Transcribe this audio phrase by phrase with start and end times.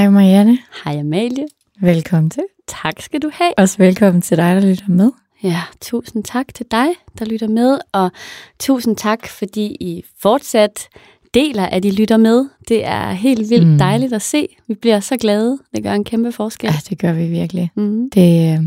[0.00, 0.58] Hej Marianne.
[0.84, 1.46] Hej Amalie.
[1.80, 2.42] Velkommen til.
[2.66, 3.52] Tak skal du have.
[3.58, 5.10] Også velkommen til dig, der lytter med.
[5.42, 6.86] Ja, tusind tak til dig,
[7.18, 8.10] der lytter med, og
[8.58, 10.88] tusind tak, fordi I fortsat
[11.34, 12.48] deler, at I lytter med.
[12.68, 13.78] Det er helt vildt mm.
[13.78, 14.56] dejligt at se.
[14.68, 15.58] Vi bliver så glade.
[15.74, 16.66] Det gør en kæmpe forskel.
[16.66, 17.70] Ja, det gør vi virkelig.
[17.76, 18.10] Mm.
[18.10, 18.58] Det, øh,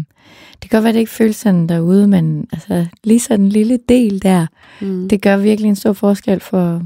[0.62, 3.80] det kan godt være, det ikke føles sådan derude, men altså, lige sådan en lille
[3.90, 4.48] del der,
[4.82, 5.10] Mm.
[5.10, 6.82] det gør virkelig en stor forskel for,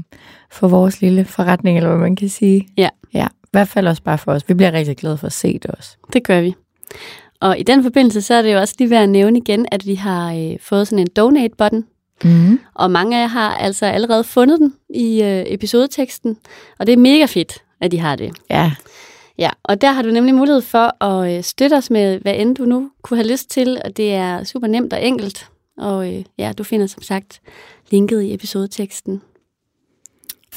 [0.50, 2.68] for vores lille forretning, eller hvad man kan sige.
[2.76, 2.88] Ja.
[3.50, 4.48] Hvert fald også bare for os.
[4.48, 5.96] Vi bliver rigtig glade for at se det også.
[6.12, 6.54] Det gør vi.
[7.40, 9.86] Og i den forbindelse, så er det jo også lige værd at nævne igen, at
[9.86, 11.84] vi har øh, fået sådan en donate-button,
[12.24, 12.60] Mm.
[12.74, 16.36] og mange af jer har altså allerede fundet den i øh, episodeteksten,
[16.78, 18.32] og det er mega fedt, at de har det.
[18.50, 18.72] Ja,
[19.38, 22.56] Ja, og der har du nemlig mulighed for at øh, støtte os med, hvad end
[22.56, 25.46] du nu kunne have lyst til, og det er super nemt og enkelt.
[25.76, 27.40] Og øh, ja, du finder som sagt
[27.90, 29.22] linket i episodeteksten.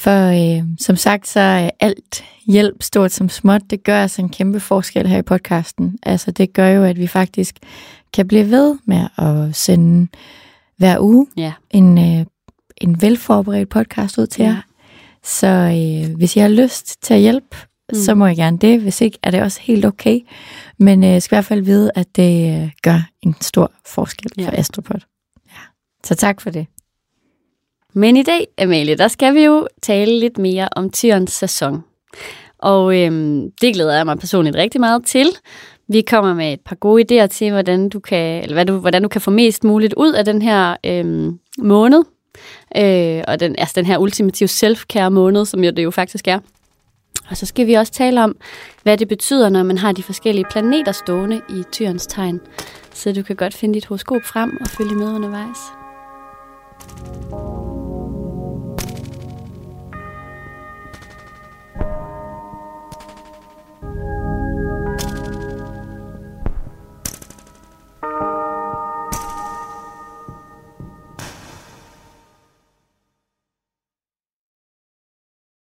[0.01, 4.29] For øh, som sagt, så er alt hjælp, stort som småt, det gør altså en
[4.29, 5.97] kæmpe forskel her i podcasten.
[6.03, 7.55] Altså det gør jo, at vi faktisk
[8.13, 10.07] kan blive ved med at sende
[10.77, 11.53] hver uge Ja.
[11.71, 12.25] en, øh,
[12.77, 14.49] en velforberedt podcast ud til Ja.
[14.49, 14.61] jer.
[15.23, 17.57] Så øh, hvis I har lyst til at hjælpe,
[17.93, 17.99] mm.
[17.99, 18.81] så må I gerne det.
[18.81, 20.19] Hvis ikke, er det også helt okay.
[20.79, 24.45] Men øh, skal i hvert fald vide, at det øh, gør en stor forskel Ja.
[24.47, 24.99] for Astropod.
[25.47, 25.59] Ja.
[26.03, 26.67] Så tak for det.
[27.93, 31.83] Men i dag, Amalie, der skal vi jo tale lidt mere om Tyrens sæson.
[32.57, 35.27] Og øhm, det glæder jeg mig personligt rigtig meget til.
[35.87, 39.03] Vi kommer med et par gode idéer til, hvordan du kan, eller hvad du, hvordan
[39.03, 42.03] du kan få mest muligt ud af den her øhm, måned.
[42.77, 46.39] Øh, og den, altså den her ultimative self-care måned, som jo det jo faktisk er.
[47.29, 48.35] Og så skal vi også tale om,
[48.83, 52.39] hvad det betyder, når man har de forskellige planeter stående i Tyrens tegn.
[52.93, 55.57] Så du kan godt finde dit horoskop frem og følge med undervejs.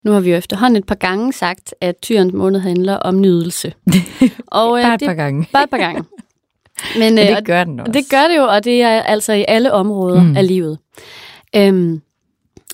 [0.05, 3.73] Nu har vi jo efterhånden et par gange sagt, at tyrens måned handler om nydelse.
[4.47, 5.47] Og, øh, Bare et det, par gange.
[5.53, 6.03] Bare et par gange.
[6.99, 7.89] Men, Ja, øh, det gør den også.
[7.89, 10.37] og det gør det jo, og det er altså i alle områder mm.
[10.37, 10.77] af livet.
[11.55, 12.01] Øhm,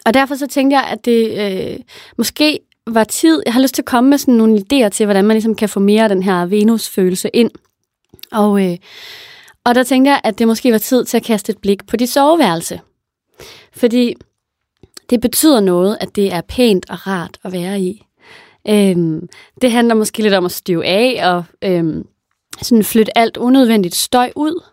[0.05, 1.79] og derfor så tænkte jeg, at det øh,
[2.17, 5.25] måske var tid, jeg har lyst til at komme med sådan nogle idéer til, hvordan
[5.25, 7.51] man ligesom kan få mere af den her Venus-følelse ind.
[8.31, 8.77] Og, øh,
[9.65, 11.97] og der tænkte jeg, at det måske var tid til at kaste et blik på
[11.97, 12.79] dit soveværelse.
[13.73, 14.15] Fordi
[15.11, 18.05] det betyder noget, at det er pænt og rart at være i.
[18.69, 19.27] Øhm,
[19.61, 22.07] det handler måske lidt om at støve af og øhm,
[22.61, 24.63] sådan flytte alt unødvendigt støj ud.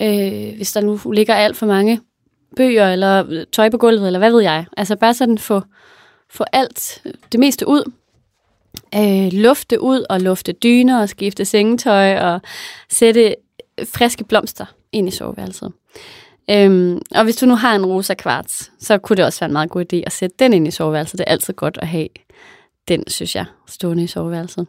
[0.00, 2.00] Øh, hvis der nu ligger alt for mange
[2.56, 4.64] bøger eller øh, tøj på gulvet, eller hvad ved jeg.
[4.76, 5.62] Altså bare sådan få,
[6.30, 7.92] få alt, øh, det meste ud.
[8.94, 12.40] Øh, lufte ud og lufte dyner og skifte sengetøj og
[12.90, 13.36] sætte
[13.84, 15.72] friske blomster ind i soveværelset.
[16.50, 19.52] Øhm, og hvis du nu har en rosa kvarts, så kunne det også være en
[19.52, 21.18] meget god idé at sætte den ind i soveværelset.
[21.18, 22.08] Det er altid godt at have
[22.88, 24.66] den, synes jeg, stående i soveværelset.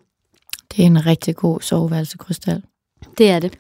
[0.72, 2.62] Det er en rigtig god soveværelsekrystal.
[3.18, 3.54] Det er det.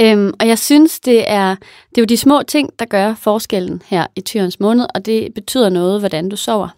[0.00, 1.54] Øhm, og jeg synes, det er,
[1.90, 5.34] det er jo de små ting, der gør forskellen her i tyrens måned, og det
[5.34, 6.68] betyder noget, hvordan du sover.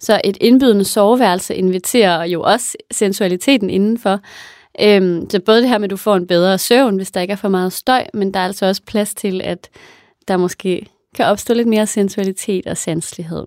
[0.00, 4.20] Så et indbydende soveværelse inviterer jo også sensualiteten indenfor.
[4.80, 7.32] Øhm, så både det her med, at du får en bedre søvn, hvis der ikke
[7.32, 9.68] er for meget støj, men der er altså også plads til, at
[10.28, 13.46] der måske kan opstå lidt mere sensualitet og sanselighed.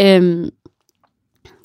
[0.00, 0.50] Øhm,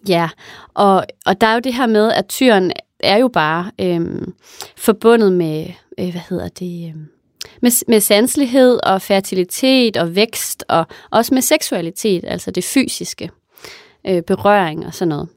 [0.07, 0.29] ja,
[0.73, 4.33] og, og der er jo det her med, at tyren er jo bare øhm,
[4.77, 5.67] forbundet med,
[5.99, 7.07] øh, hvad hedder det, øhm,
[7.61, 13.29] med, med sanselighed og fertilitet og vækst, og også med seksualitet, altså det fysiske,
[14.07, 15.29] øh, berøring og sådan noget.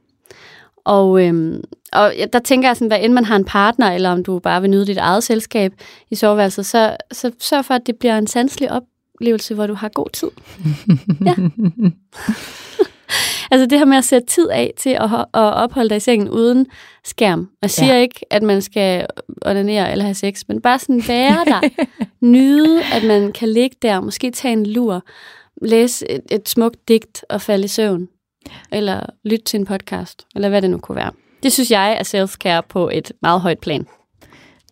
[0.87, 4.25] Og, øhm, og der tænker jeg sådan, hvad end man har en partner, eller om
[4.25, 5.73] du bare vil nyde dit eget selskab
[6.11, 9.89] i soveværelset, så, så sørg for, at det bliver en sanselig oplevelse, hvor du har
[9.89, 10.29] god tid.
[11.27, 11.35] Ja.
[13.51, 16.29] altså det her med at sætte tid af til at, at opholde dig i sengen
[16.29, 16.67] uden
[17.05, 17.49] skærm.
[17.63, 18.01] Jeg siger Ja.
[18.01, 19.07] ikke, at man skal
[19.47, 21.61] onanere eller have sex, men bare sådan være der.
[22.27, 25.03] Nyde, at man kan ligge der, måske tage en lur,
[25.63, 28.09] læse et, et smukt digt og falde i søvn.
[28.73, 31.11] Eller lytte til en podcast, eller hvad det nu kunne være.
[31.43, 33.87] Det synes jeg er self-care på et meget højt plan.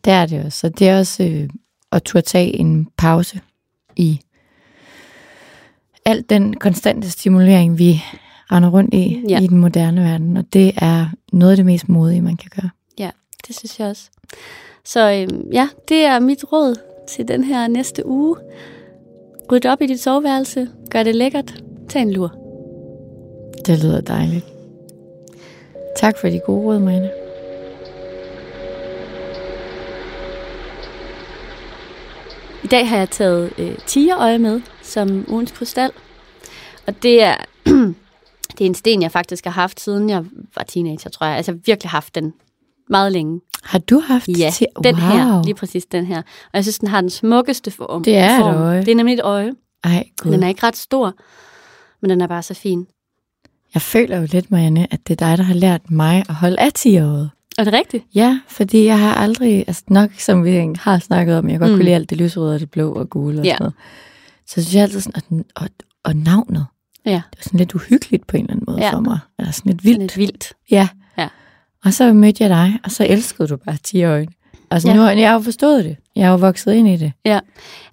[0.04, 0.58] Det er det også.
[0.58, 1.48] Så det er også øh,
[1.92, 3.40] at turde tage en pause
[3.96, 4.20] i
[6.04, 8.02] al den konstante stimulering, vi
[8.52, 9.40] render rundt i Ja.
[9.40, 10.36] i den moderne verden.
[10.36, 12.70] Og det er noget af det mest modige, man kan gøre.
[12.98, 13.10] Ja,
[13.46, 14.10] det synes jeg også.
[14.84, 16.74] Så øhm, ja, det er mit råd
[17.08, 18.36] til den her næste uge.
[19.52, 20.68] Ryd op i dit soveværelse.
[20.90, 21.64] Gør det lækkert.
[21.88, 22.43] Tag en lur.
[23.66, 24.44] Det lyder dejligt.
[25.96, 27.10] Tak for de gode råd, Marianne.
[32.64, 35.90] I dag har jeg taget øh, tigerøje med som ugens krystal.
[36.86, 37.36] Og det er,
[38.58, 40.24] det er en sten, jeg faktisk har haft, siden jeg
[40.56, 41.36] var teenager, tror jeg.
[41.36, 42.32] Altså virkelig haft den
[42.90, 43.40] meget længe.
[43.62, 44.66] Har du haft Ja, til...
[44.84, 45.02] den wow.
[45.04, 46.18] her, lige præcis den her.
[46.18, 48.04] Og jeg synes, den har den smukkeste form.
[48.04, 48.54] Det er et form.
[48.54, 48.80] øje.
[48.80, 49.52] Det er nemlig et øje.
[49.84, 50.32] Ej, Gud.
[50.32, 51.12] Den er ikke ret stor,
[52.02, 52.86] men den er bare så fin.
[53.74, 56.60] Jeg føler jo lidt, Marianne, at det er dig, der har lært mig at holde
[56.60, 57.30] af 10 året.
[57.58, 58.04] Er det rigtigt?
[58.14, 61.76] Ja, fordi jeg har aldrig, altså nok som vi har snakket om, jeg godt Mm.
[61.76, 63.50] kunne lide alt det lyserøde og det blå og gule og Ja.
[63.52, 63.74] sådan noget.
[64.46, 65.68] Så synes jeg altid sådan, at, og,
[66.04, 66.66] og navnet,
[67.06, 68.90] Ja, det var sådan lidt uhyggeligt på en eller anden måde Ja.
[68.92, 69.18] for mig.
[69.38, 69.98] Eller sådan lidt vildt.
[69.98, 70.16] vildt.
[70.16, 70.52] lidt vildt.
[70.70, 70.88] Ja.
[71.18, 71.28] Ja.
[71.84, 74.26] Og så mødte jeg dig, og så elskede du bare 10 øjne.
[74.70, 74.92] Altså Ja.
[74.92, 74.96] ja.
[74.98, 75.96] nu har jeg har jo forstået det.
[76.16, 77.12] Jeg har jo vokset ind i det.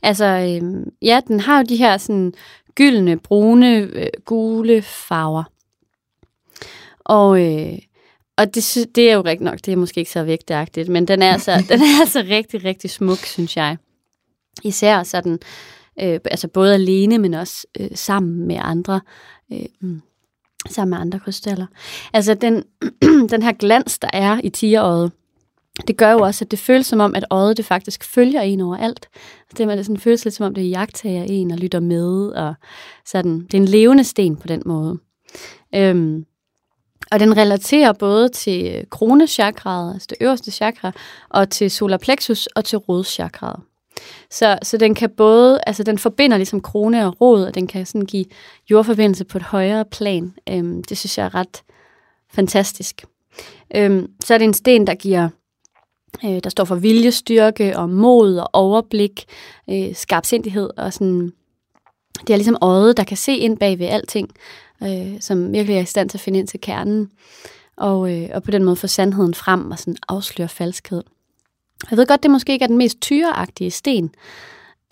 [0.04, 2.34] Altså, øhm, ja, den har jo de her sådan
[2.76, 5.44] gyldne, brune, øh, gule farver.
[7.12, 7.78] Og, øh,
[8.38, 11.22] og det, det er jo rigtigt nok, det er måske ikke så vægtagtigt, men den
[11.22, 13.78] er, altså, den er altså rigtig, rigtig smuk, synes jeg.
[14.64, 15.40] Især sådan,
[16.02, 19.02] øh, altså både alene, men også øh, sammen med andre,
[19.54, 20.02] øh, mm,
[20.70, 21.66] sammen med andre krystaller.
[22.14, 22.64] Altså den,
[23.34, 25.12] den her glans, der er i tigerøjet,
[25.88, 28.62] det gør jo også, at det føles som om, at øjet det faktisk følger en
[28.62, 29.08] overalt.
[29.58, 32.28] Det, er, det sådan, føles lidt som om, det jagttager en og lytter med.
[32.28, 32.54] Og
[33.06, 33.40] sådan.
[33.40, 35.00] Det er en levende sten på den måde.
[35.76, 36.26] Øhm,
[37.12, 40.92] og den relaterer både til kronechakraet, altså det øverste chakra,
[41.30, 43.60] og til solar plexus og til rodchakraet.
[44.30, 47.86] Så, så den kan både, altså den forbinder ligesom krone og rod, og den kan
[47.86, 48.26] sådan give
[48.70, 50.34] jordforbindelse på et højere plan.
[50.50, 51.64] Øhm, det synes jeg er ret
[52.34, 53.06] fantastisk.
[53.76, 55.30] Øhm, så er det en sten, der giver
[56.26, 59.26] øh, der står for viljestyrke og mod og overblik,
[59.70, 61.32] øh, skarpsindighed og sådan.
[62.28, 64.30] Det er ligesom øjet, der kan se ind bag ved alting,
[64.84, 67.12] øh, som virkelig er i stand til at finde ind til kernen,
[67.78, 71.04] og, øh, og på den måde få sandheden frem og sådan afsløre falskhed.
[71.90, 74.12] Jeg ved godt, det måske ikke er den mest tyreagtige sten.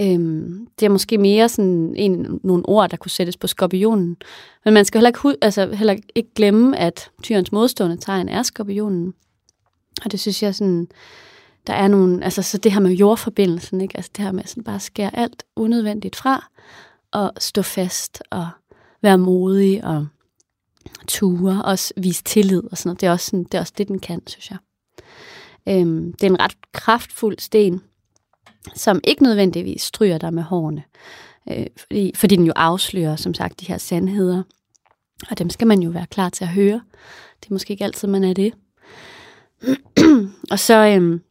[0.01, 4.17] Øhm, det er måske mere sådan en, nogle ord, der kunne sættes på skorpionen.
[4.65, 9.13] Men man skal heller ikke, altså, heller ikke glemme, at tyrens modstående tegn er skorpionen.
[10.05, 10.87] Og det synes jeg sådan,
[11.67, 13.97] der er nogle, altså så det her med jordforbindelsen, ikke?
[13.97, 16.49] Altså det her med sådan bare at skære alt unødvendigt fra,
[17.11, 18.49] og stå fast, og
[19.01, 20.07] være modig, og
[21.07, 23.01] ture, og også vise tillid og sådan noget.
[23.01, 24.57] Det er også, sådan, det, er også det, den kan, synes jeg.
[25.69, 27.81] Øhm, det er en ret kraftfuld sten,
[28.75, 30.83] som ikke nødvendigvis stryger dig med hårene,
[31.51, 34.43] øh, fordi, fordi den jo afslører, som sagt, de her sandheder.
[35.29, 36.81] Og dem skal man jo være klar til at høre.
[37.41, 38.53] Det er måske ikke altid, man er det.
[40.51, 41.21] og så øhm,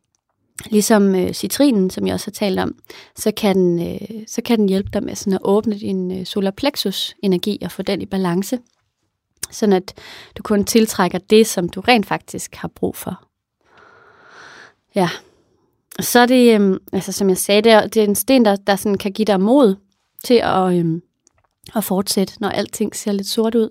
[0.66, 2.74] ligesom øh, citrinen, som jeg også har talt om,
[3.16, 6.26] så kan den, øh, så kan den hjælpe dig med sådan at åbne din øh,
[6.26, 8.58] solar plexus energi og få den i balance,
[9.50, 9.94] sådan at
[10.38, 13.24] du kun tiltrækker det, som du rent faktisk har brug for.
[14.94, 15.08] Ja,
[15.98, 18.44] og så er det, øh, altså som jeg sagde, det er, det er en sten,
[18.44, 19.76] der, der sådan kan give dig mod
[20.24, 21.00] til at, øh,
[21.76, 23.70] at fortsætte, når alting ser lidt sort ud.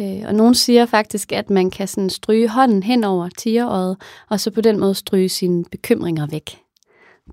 [0.00, 3.96] Øh, og nogen siger faktisk, at man kan sådan stryge hånden hen over tigeråret,
[4.28, 6.58] og så på den måde stryge sine bekymringer væk.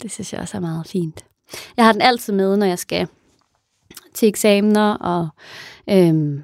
[0.02, 1.26] Det synes jeg også er meget fint.
[1.78, 3.08] Jeg har den altid med, når jeg skal
[4.14, 5.28] til eksamener og
[5.90, 6.44] øhm,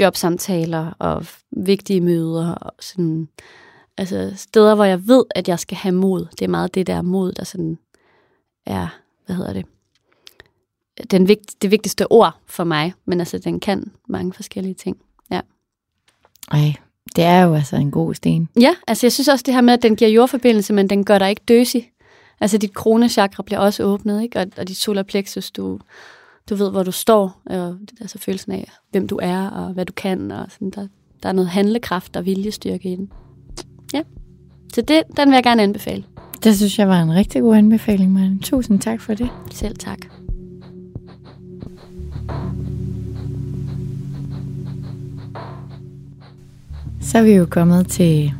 [0.00, 2.54] jobsamtaler og vigtige møder.
[2.54, 3.28] Og sådan,
[3.96, 6.26] altså steder, hvor jeg ved, at jeg skal have mod.
[6.30, 7.78] Det er meget det der mod, der sådan
[8.66, 8.88] er,
[9.26, 9.66] hvad hedder det,
[11.10, 12.94] den vigt, det vigtigste ord for mig.
[13.04, 14.96] Men altså, den kan mange forskellige ting.
[16.52, 16.74] Ej,
[17.16, 18.48] det er jo altså en god sten.
[18.60, 21.18] Ja, altså jeg synes også det her med, at den giver jordforbindelse, men den gør
[21.18, 21.90] dig ikke døsig.
[22.40, 24.38] Altså dit kronechakra bliver også åbnet, ikke?
[24.38, 25.78] Og, og dit solar plexus, du,
[26.50, 29.92] du ved, hvor du står, og altså følelsen af, hvem du er, og hvad du
[29.92, 30.86] kan, og sådan, der,
[31.22, 33.10] der er noget handlekraft og viljestyrke i den.
[33.94, 34.02] Ja,
[34.74, 36.04] så det, den vil jeg gerne anbefale.
[36.44, 38.38] Det synes jeg var en rigtig god anbefaling, Marianne.
[38.38, 39.28] Tusind tak for det.
[39.50, 39.98] Selv tak.
[47.02, 48.32] Så er vi jo kommet til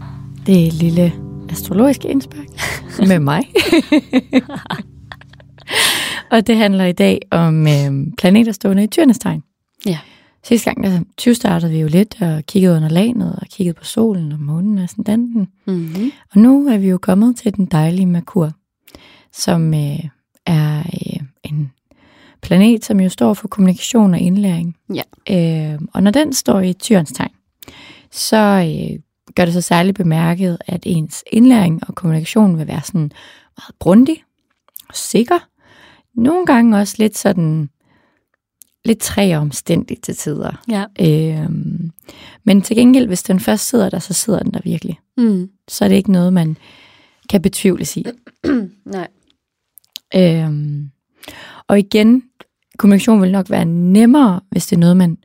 [0.46, 1.12] det lille
[1.50, 2.46] astrologiske indspark
[3.08, 3.42] med mig.
[6.30, 9.42] og det handler i dag om øh, planeter stående i Tyrnes tegn.
[9.86, 9.98] Ja.
[10.44, 13.84] sidste gang, der 20 startede vi jo lidt og kiggede under laget og kiggede på
[13.84, 15.48] solen og månen og sådan den.
[15.66, 16.12] Mm-hmm.
[16.34, 18.52] Og nu er vi jo kommet til den dejlige Merkur,
[19.32, 19.98] som øh,
[20.46, 21.72] er øh, en
[22.42, 24.76] planet, som jo står for kommunikation og indlæring.
[24.94, 25.02] Ja.
[25.74, 27.30] Øh, og når den står i tyrens tegn,
[28.12, 28.98] så øh,
[29.34, 33.12] gør det så særligt bemærket, at ens indlæring og kommunikation vil være sådan
[33.58, 34.24] meget grundig
[34.88, 35.48] og sikker.
[36.14, 37.70] Nogle gange også lidt sådan
[38.84, 40.62] lidt træ omstændig til tider.
[40.70, 40.84] Ja.
[41.00, 41.50] Øh,
[42.44, 45.00] men til gengæld, hvis den først sidder der, så sidder den der virkelig.
[45.16, 45.50] Mm.
[45.68, 46.56] Så er det ikke noget, man
[47.28, 48.06] kan betvivles i.
[48.84, 49.08] Nej.
[50.14, 50.90] Øhm,
[51.68, 52.22] og igen,
[52.78, 55.18] kommunikation vil nok være nemmere, hvis det er noget, man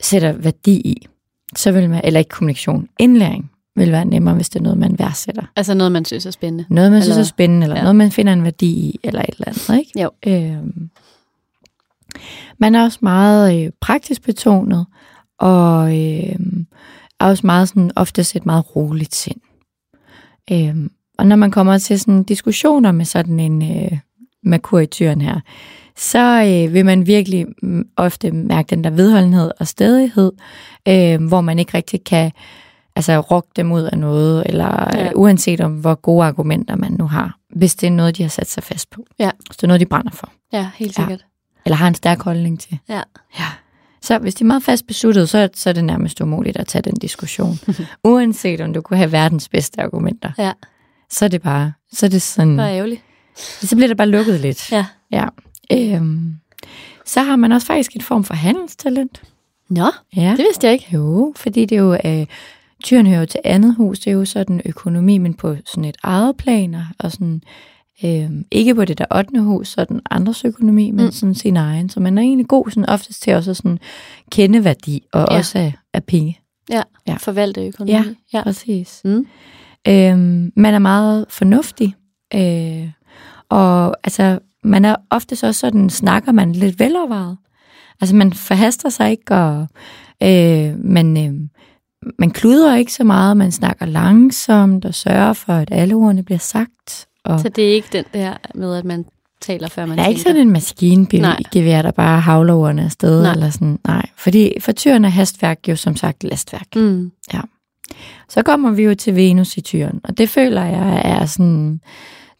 [0.00, 1.06] sætter værdi i.
[1.56, 4.98] Så vil man, eller ikke kommunikation, indlæring vil være nemmere, hvis det er noget, man
[4.98, 5.42] værdsætter.
[5.56, 6.64] Altså noget, man synes er spændende.
[6.68, 7.82] Noget, man synes er Eller- spændende, eller ja.
[7.82, 9.78] noget, man finder en værdi i, eller et eller andet.
[9.78, 10.00] Ikke?
[10.02, 10.10] Jo.
[10.26, 10.90] Øhm,
[12.58, 14.86] man er også meget øh, praktisk betonet,
[15.38, 16.36] og øh,
[17.20, 19.40] er også meget sådan, oftest et meget roligt sind.
[20.52, 23.98] Øhm, og når man kommer til sådan diskussioner med sådan en øh,
[24.42, 25.40] Merkur i tyren her,
[26.02, 30.32] så øh, vil man virkelig mm, ofte mærke den der vedholdenhed og stedighed,
[30.88, 32.32] øh, hvor man ikke rigtig kan
[32.96, 35.04] altså rokke dem ud af noget, eller Ja.
[35.04, 35.10] ja.
[35.14, 38.50] uanset om hvor gode argumenter man nu har, hvis det er noget, de har sat
[38.50, 39.04] sig fast på.
[39.18, 39.30] Ja.
[39.46, 41.02] Hvis det er noget, de brænder for, Ja, helt Ja.
[41.02, 41.24] sikkert.
[41.66, 42.78] eller har en stærk holdning til.
[42.88, 43.00] Ja.
[43.38, 43.46] Ja.
[44.02, 46.82] Så hvis de er meget fast besluttet, så, så er det nærmest umuligt at tage
[46.82, 47.58] den diskussion.
[48.04, 50.30] Uanset om du kunne have verdens bedste argumenter.
[50.38, 50.52] Ja.
[51.10, 53.00] Så er det bare, så er det sådan, var ærgerligt.
[53.36, 54.72] så bliver det bare lukket lidt.
[54.72, 54.86] Ja.
[55.12, 55.26] ja.
[55.72, 56.34] Øhm,
[57.06, 59.22] så har man også faktisk en form for handelstalent.
[59.68, 60.30] Nå, Ja.
[60.30, 60.86] det vidste jeg ikke.
[60.94, 62.26] Jo, fordi det er jo, øh,
[62.84, 65.96] tyren hører jo til andet hus, det er jo sådan økonomi, men på sådan et
[66.02, 67.42] eget planer, og sådan,
[68.04, 69.40] øh, ikke på det der 8.
[69.40, 71.12] hus, sådan andres økonomi, men Mm.
[71.12, 71.88] sådan sin egen.
[71.88, 73.78] Så man er egentlig god sådan oftest til også at sådan
[74.30, 75.36] kende værdi, og ja.
[75.36, 76.38] også af, af penge.
[76.70, 77.14] Ja, Ja.
[77.14, 77.92] forvalte økonomi.
[77.92, 78.04] Ja.
[78.32, 78.42] ja.
[78.42, 79.00] Præcis.
[79.04, 79.26] Mm.
[79.88, 81.94] Øhm, man er meget fornuftig,
[82.34, 82.88] øh,
[83.48, 87.36] og altså, man er ofte så sådan, snakker man lidt velovervejet.
[88.00, 89.66] Altså, man forhaster sig ikke, og
[90.22, 91.32] øh, man, øh,
[92.18, 96.38] man kluder ikke så meget, man snakker langsomt og sørger for, at alle ordene bliver
[96.38, 97.06] sagt.
[97.24, 99.04] Og Så det er ikke den der med, at man
[99.40, 100.30] taler, før man der er ikke tænker.
[100.30, 103.22] sådan en maskinbevær, der bare havler ordene afsted.
[103.22, 103.32] Nej.
[103.32, 103.78] Eller sådan.
[103.86, 106.76] Nej, fordi for tyren er hastværk jo som sagt lastværk.
[106.76, 107.10] Mm.
[108.28, 111.80] Så kommer vi jo til Venus i tyren, og det føler jeg er sådan,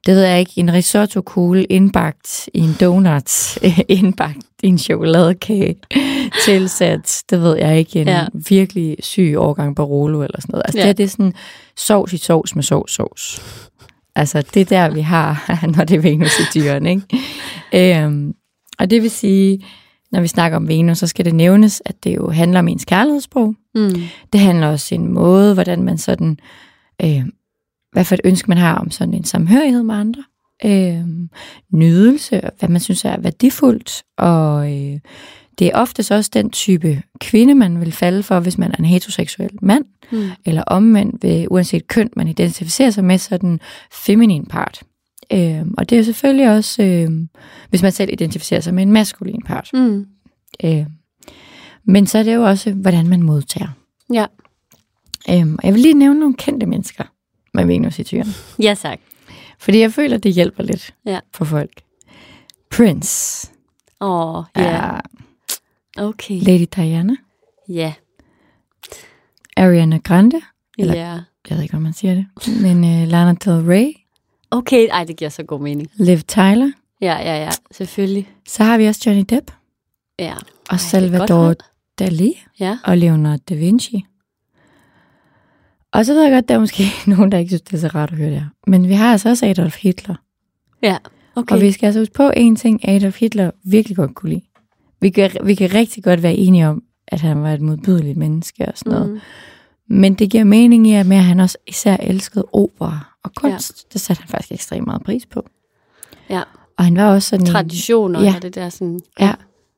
[0.07, 5.77] det ved jeg ikke, en risotto-kugle indbagt i en donut, indbagt i en chokoladekage,
[6.45, 8.27] tilsat, det ved jeg ikke, en Ja.
[8.49, 10.63] virkelig syg årgang Barolo eller sådan noget.
[10.67, 10.83] Altså Ja.
[10.83, 11.33] det, her, det er sådan
[11.77, 13.43] sovs i sovs med sovs sovs.
[14.17, 15.45] Altså det er der, vi har,
[15.77, 17.03] når det er Venus i tyren, ikke?
[18.05, 18.35] Øhm,
[18.79, 19.65] og det vil sige,
[20.13, 22.85] når vi snakker om Venus, så skal det nævnes, at det jo handler om ens
[22.85, 23.55] kærlighedssprog.
[23.75, 24.03] Mm.
[24.33, 26.39] Det handler også om en måde, hvordan man sådan,
[27.05, 27.23] øh,
[27.93, 30.25] hvad for et ønske man har om sådan en samhørighed med andre.
[30.65, 31.05] Øh,
[31.73, 34.99] nydelse, hvad man synes er værdifuldt, og øh,
[35.59, 38.85] det er oftest også den type kvinde, man vil falde for, hvis man er en
[38.85, 40.31] heteroseksuel mand, Mm.
[40.47, 43.61] eller omvendt, ved, uanset køn, man identificerer sig med, så den
[43.93, 44.83] feminin part.
[45.33, 47.11] Øh, og det er selvfølgelig også, øh,
[47.71, 49.71] hvis man selv identificerer sig med en maskulin part.
[49.75, 50.07] Mm.
[50.65, 50.87] Øh,
[51.85, 53.69] men så er det jo også, hvordan man modtager.
[54.13, 54.27] Ja.
[55.31, 57.05] Øhm, og jeg vil lige nævne nogle kendte mennesker
[57.55, 58.35] med Venus i tyren.
[58.59, 58.99] Ja, tak.
[59.59, 61.21] Fordi jeg føler, det hjælper lidt Ja.
[61.35, 61.83] for folk.
[62.71, 63.49] Prince.
[64.01, 64.63] Åh, oh, ja.
[64.63, 65.01] Yeah.
[65.99, 66.35] Okay.
[66.41, 67.17] Lady Diana.
[67.69, 67.93] Ja.
[69.57, 70.41] Ariana Grande.
[70.79, 71.19] Eller- Ja.
[71.51, 72.27] Jeg ved ikke, om man siger det.
[72.63, 73.93] Men uh, Lana Del Rey.
[74.51, 75.89] Okay, ej, det giver så god mening.
[75.95, 76.73] Liv Tyler.
[77.01, 78.29] Ja, ja, ja, selvfølgelig.
[78.49, 79.51] Så har vi også Johnny Depp.
[80.19, 80.35] Ja.
[80.35, 80.41] Og
[80.71, 81.55] Ej, Salvador.
[81.99, 82.43] Dali.
[82.61, 82.79] Ja.
[82.85, 84.05] Og Leonardo da Vinci.
[85.93, 86.85] Og så ved jeg godt, der er måske
[87.17, 88.47] nogen, der ikke synes, det er så rart at høre det her.
[88.67, 90.15] Men vi har altså også Adolf Hitler.
[90.83, 90.97] Ja.
[91.37, 91.55] Okay.
[91.55, 94.43] Og vi skal altså huske på en ting, Adolf Hitler virkelig godt kunne lide.
[95.01, 98.67] Vi kan, vi kan rigtig godt være enige om, at han var et modbydeligt menneske
[98.69, 99.11] og sådan noget.
[99.13, 99.21] Mm.
[99.89, 103.85] Men det giver mening i, at med, at han også især elskede opera og kunst.
[103.85, 103.89] Ja.
[103.93, 105.47] Det satte han faktisk ekstremt meget pris på.
[106.31, 106.43] Ja.
[106.79, 108.35] Og han var også sådan en, Traditioner Ja.
[108.37, 109.01] og det der sådan...
[109.21, 109.33] Ja.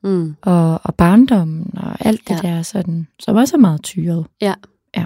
[0.05, 0.37] Mm.
[0.43, 2.49] og, og barndommen og alt det Ja.
[2.51, 2.57] ja.
[2.57, 4.27] der sådan, som også er meget tyret.
[4.41, 4.55] Ja.
[4.97, 5.05] ja.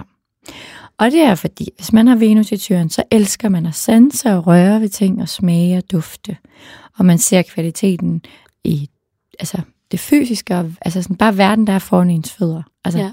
[0.99, 4.29] Og det er fordi, hvis man har Venus i tyren, så elsker man at sanse
[4.33, 6.37] og røre ved ting og smage og dufte.
[6.97, 8.21] Og man ser kvaliteten
[8.63, 8.89] i
[9.39, 12.63] altså det fysiske, og, altså sådan bare verden, der er foran ens fødder.
[12.85, 13.11] Altså,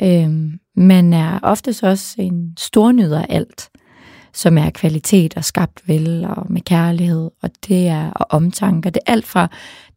[0.00, 0.24] Ja.
[0.24, 3.68] øhm, man er oftest også en stor nyder af alt.
[4.32, 8.90] Som er kvalitet og skabt vel og med kærlighed, og det er og omtanker.
[8.90, 9.48] Det er alt fra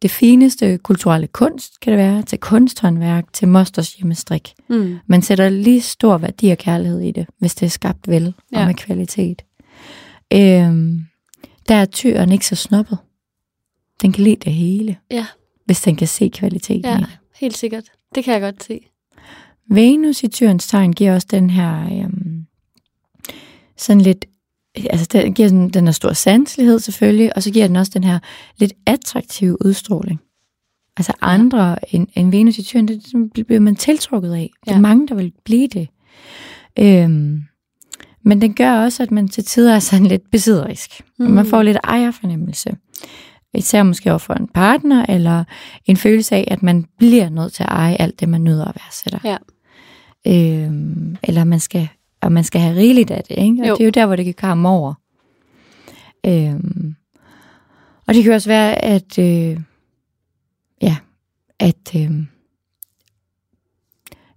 [0.02, 4.54] det fineste kulturelle kunst, kan det være, til kunsthåndværk, til mosters hjemmestrik.
[4.70, 4.98] Mm.
[5.08, 8.34] Man sætter lige stor værdi og kærlighed i det, hvis det er skabt vel.
[8.54, 8.60] Ja.
[8.62, 9.42] og med kvalitet.
[10.34, 11.06] Øhm,
[11.70, 12.98] der er tyren ikke så snobbet.
[14.02, 15.26] Den kan lide det hele, Ja,
[15.66, 17.18] hvis den kan se kvaliteten ja, i det.
[17.40, 17.84] helt sikkert.
[18.16, 18.80] Det kan jeg godt se.
[19.70, 22.41] Venus i tyrens tegn giver også den her øhm,
[23.82, 24.26] sådan lidt,
[24.90, 28.04] altså den giver sådan, den her stor sanselighed selvfølgelig, og så giver den også den
[28.04, 28.20] her
[28.58, 30.20] lidt attraktive udstråling.
[30.98, 33.04] Altså andre end, end Venus i tyren, det,
[33.36, 34.52] det bliver man tiltrukket af.
[34.68, 34.72] Ja.
[34.72, 35.88] Der er mange, der vil blive det.
[36.80, 37.44] Øhm,
[38.24, 41.02] men den gør også, at man til tider er sådan lidt besidderisk.
[41.20, 41.26] Mm.
[41.26, 42.76] Man får lidt ejerfornemmelse.
[43.54, 45.44] Især måske over for en partner, eller
[45.86, 48.76] en følelse af, at man bliver nødt til at eje alt det, man nyder at
[48.76, 49.20] værdsætter.
[49.24, 49.38] Ja.
[50.28, 51.90] Øhm, eller man skal,
[52.22, 53.62] og man skal have rigeligt af det, ikke?
[53.64, 53.74] Og Jo.
[53.74, 54.94] det er jo der, hvor det kan komme over.
[56.26, 56.96] Øhm,
[58.08, 59.60] og det kan også være, at øh,
[60.82, 60.98] ja,
[61.60, 62.12] at øh,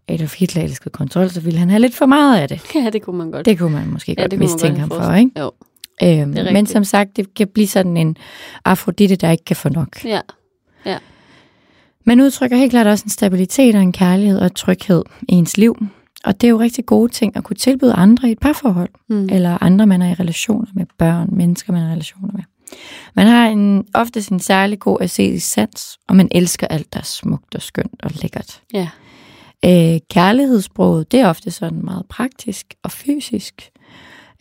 [0.09, 2.61] Adolf Hitler elskede kontrol, så ville han have lidt for meget af det.
[2.75, 3.47] Ja, det kunne man godt.
[3.47, 5.41] Det kunne man måske ja, godt mistænke ham for, ikke?
[5.41, 5.53] Jo,
[6.03, 8.17] Øhm, men som sagt, det kan blive sådan en
[8.65, 10.05] Afrodite, der ikke kan få nok.
[10.05, 10.21] ja.
[12.07, 15.77] Man udtrykker helt klart også en stabilitet og en kærlighed og tryghed i ens liv.
[16.25, 18.91] Og det er jo rigtig gode ting at kunne tilbyde andre i et parforhold.
[19.09, 19.29] Mm.
[19.33, 22.43] Eller andre, man er i relationer med, børn, mennesker, man er i relationer med.
[23.15, 27.05] Man har en, ofte en særlig god æstetisk sans, og man elsker alt, der er
[27.05, 28.63] smukt og skønt og lækkert.
[28.73, 28.89] Ja.
[29.65, 33.71] Øh, kærlighedssproget, det er ofte sådan meget praktisk og fysisk.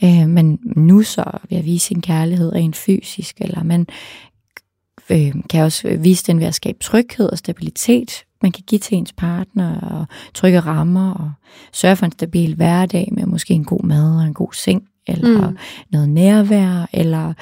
[0.03, 3.87] Øh, man nusser ved at vise sin kærlighed rent fysisk, eller man
[5.09, 8.23] øh, kan også vise den ved at skabe tryghed og stabilitet.
[8.43, 11.31] Man kan give til ens partner og trygge rammer og
[11.73, 15.49] sørge for en stabil hverdag med måske en god mad og en god seng, eller
[15.49, 15.57] Mm.
[15.91, 17.33] noget nærvær, eller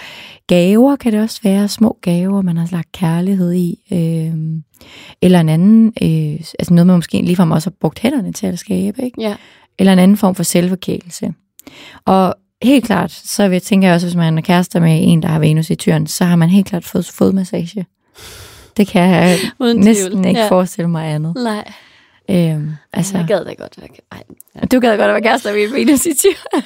[0.48, 4.34] gaver kan det også være, små gaver, man har lagt kærlighed i, øh,
[5.22, 8.60] eller en anden, øh, altså noget man måske ligefrem også har brugt hænderne til at
[8.60, 9.22] skabe, ikke?
[9.22, 9.36] Ja.
[9.80, 11.34] eller en anden form for selvforkælelse.
[12.06, 15.28] Og helt klart, så vil jeg tænke også, hvis man er kærester med en, der
[15.28, 17.86] har Venus i tyren, så har man helt klart fået fodmassage.
[18.82, 19.38] Det kan jeg
[19.76, 20.48] næsten ikke ja.
[20.50, 21.34] forestille mig andet.
[21.36, 21.72] Nej,
[22.32, 23.78] Øhm, altså, jeg gad da godt.
[23.82, 24.24] Jeg kan- Ej,
[24.56, 24.60] ja.
[24.72, 26.64] du gad godt at være kærester med en Venus i tyren.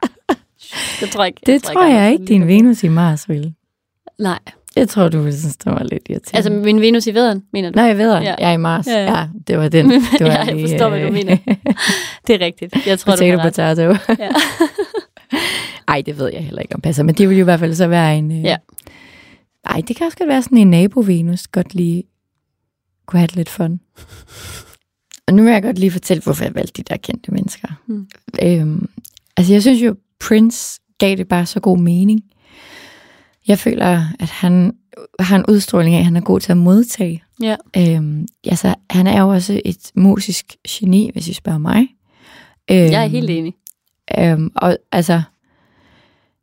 [1.00, 1.40] det tror jeg ikke.
[1.46, 3.52] Det tror jeg ikke, din Venus i Mars vil.
[4.18, 4.38] Nej,
[4.76, 6.36] Jeg tror, du ville synes, det var lidt irriterende.
[6.36, 7.76] altså min Venus i vederen, mener du?
[7.76, 8.20] Nej, jeg ved, Ja.
[8.20, 8.86] jeg er i Mars.
[8.86, 9.26] Ja, Ja, ja.
[9.48, 9.90] det var den.
[9.90, 11.36] Det var Ja, jeg forstår, hvad du mener.
[12.26, 12.86] Det er rigtigt.
[12.86, 13.52] Jeg tror, du potato, har ret.
[13.52, 14.22] potato.
[14.22, 14.28] Ja.
[15.88, 17.74] Ej, det ved jeg heller ikke om passer, men det vil jo i hvert fald
[17.74, 18.30] så være en...
[18.32, 18.44] Øh...
[18.44, 18.56] Ja.
[19.64, 22.02] Ej, det kan også godt være sådan en nabo-Venus, godt lige
[23.06, 23.80] kunne have det lidt fun.
[25.26, 27.68] Og nu vil jeg godt lige fortælle, hvorfor jeg valgte de der kendte mennesker.
[27.86, 28.08] Mm.
[28.42, 28.88] Øhm,
[29.36, 32.20] altså, jeg synes jo, Prince gav det bare så god mening.
[33.48, 34.72] Jeg føler, at han
[35.20, 37.22] har en udstråling af, at han er god til at modtage.
[37.42, 37.56] Ja.
[37.76, 41.80] Øhm, altså, han er jo også et musisk geni, hvis I spørger mig.
[42.70, 43.54] Øhm, Jeg er helt enig.
[44.18, 45.22] Øhm, og altså,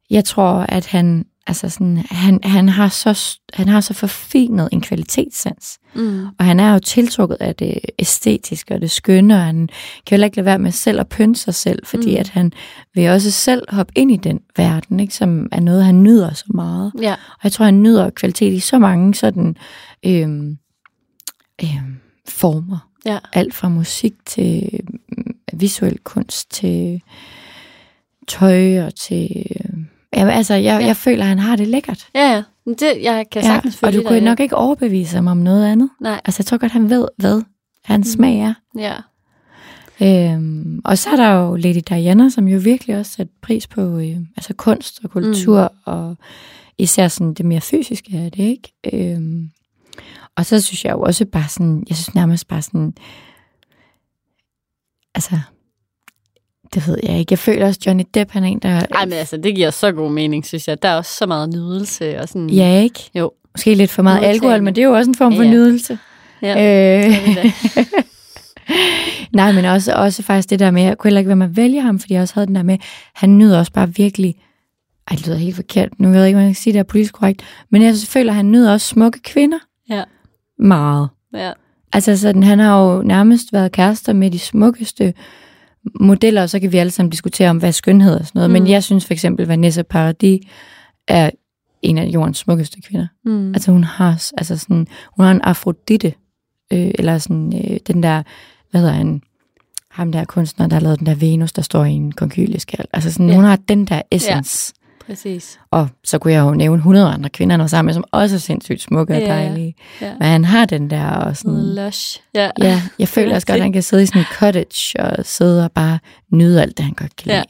[0.09, 4.81] jeg tror, at han, altså sådan, han, han, har så, han har så forfinet en
[4.81, 5.79] kvalitetssans.
[5.95, 6.25] Mm.
[6.39, 9.67] Og han er jo tiltrukket af det æstetiske og det skønne, og han
[10.05, 12.11] kan heller ikke lade være med selv at pynte sig selv, fordi Mm.
[12.13, 12.19] mm.
[12.19, 12.51] at han
[12.93, 16.45] vil også selv hoppe ind i den verden, ikke, som er noget, han nyder så
[16.53, 16.91] meget.
[17.01, 17.13] Ja.
[17.13, 19.57] Og jeg tror, han nyder kvalitet i så mange sådan
[20.05, 20.57] øhm,
[21.63, 21.95] øhm,
[22.27, 22.89] former.
[23.05, 23.17] Ja.
[23.33, 27.01] Alt fra musik til øhm, visuel kunst til
[28.27, 29.45] tøj og til...
[29.59, 30.75] øhm, Ja, altså, jeg, Ja.
[30.79, 30.85] ja.
[30.85, 32.07] jeg føler, at han har det lækkert.
[32.15, 32.43] Ja, ja.
[32.65, 34.23] Men Det, jeg kan sagtens og følge du dig, kunne ja.
[34.25, 35.89] nok ikke overbevise ham om noget andet.
[36.01, 37.41] Nej, Altså, jeg tror godt, han ved, hvad
[37.83, 38.11] hans Mm.
[38.11, 38.53] smag er.
[38.77, 38.95] ja.
[40.01, 43.81] Øhm, og så er der jo Lady Diana, som jo virkelig også sat pris på
[43.97, 45.77] øh, altså kunst og kultur, mm.
[45.93, 46.17] og
[46.77, 48.73] især sådan det mere fysiske af det, ikke?
[48.93, 49.49] Øhm,
[50.35, 52.93] og så synes jeg jo også bare sådan, jeg synes nærmest bare sådan,
[55.15, 55.39] altså,
[56.75, 57.31] det ved jeg ikke.
[57.31, 58.69] Jeg føler også, Johnny Depp, han er en, der...
[58.95, 60.81] Ej, men altså, det giver så god mening, synes jeg.
[60.81, 62.49] Der er også så meget nydelse og sådan...
[62.49, 63.09] Ja, ikke?
[63.15, 63.31] Jo.
[63.55, 64.33] Måske lidt for meget Modtagende.
[64.35, 65.97] alkohol, men det er jo også en form for Ja, nydelse.
[66.41, 67.07] Ja.
[67.07, 67.13] Øh.
[69.33, 71.57] Nej, men også, også faktisk det der med, jeg kunne heller ikke være med at
[71.57, 72.77] vælge ham, fordi jeg også havde den der med,
[73.13, 74.35] han nyder også bare virkelig,
[75.11, 76.83] ej, det lyder helt forkert, nu ved jeg ikke, hvordan jeg kan sige det er
[76.83, 79.57] politisk korrekt, men jeg føler, at han nyder også smukke kvinder
[79.89, 80.03] Ja.
[80.59, 81.09] meget.
[81.33, 81.51] ja.
[81.93, 85.13] Altså sådan, han har jo nærmest været kærester med de smukkeste
[85.99, 88.49] modeller, og så kan vi alle sammen diskutere om, hvad er skønhed og sådan noget,
[88.49, 88.53] mm.
[88.53, 90.41] Men jeg synes for eksempel, Vanessa Paradis
[91.07, 91.29] er
[91.81, 93.07] en af jordens smukkeste kvinder.
[93.25, 93.47] Mm.
[93.53, 96.13] Altså hun har, altså sådan, hun har en afrodite,
[96.73, 98.23] øh, eller sådan øh, den der,
[98.71, 99.21] hvad hedder han,
[99.91, 102.85] ham der kunstner, der har lavet den der Venus, der står i en konkylieskal.
[102.93, 103.31] Altså sådan, Ja.
[103.31, 103.35] ja.
[103.35, 104.73] hun har den der essence.
[105.07, 105.59] Præcis.
[105.71, 108.35] Og så kunne jeg jo nævne 100 andre kvinder, han var sammen med, som også
[108.35, 109.75] er sindssygt smukke og dejlige.
[110.01, 110.13] Ja.
[110.19, 111.75] Men han har den der og sådan...
[111.75, 112.21] Lush.
[112.35, 112.49] Ja.
[112.61, 115.65] Ja, jeg føler også godt, at han kan sidde i sådan en cottage og sidde
[115.65, 115.99] og bare
[116.31, 117.43] nyde alt det, han godt kan lide.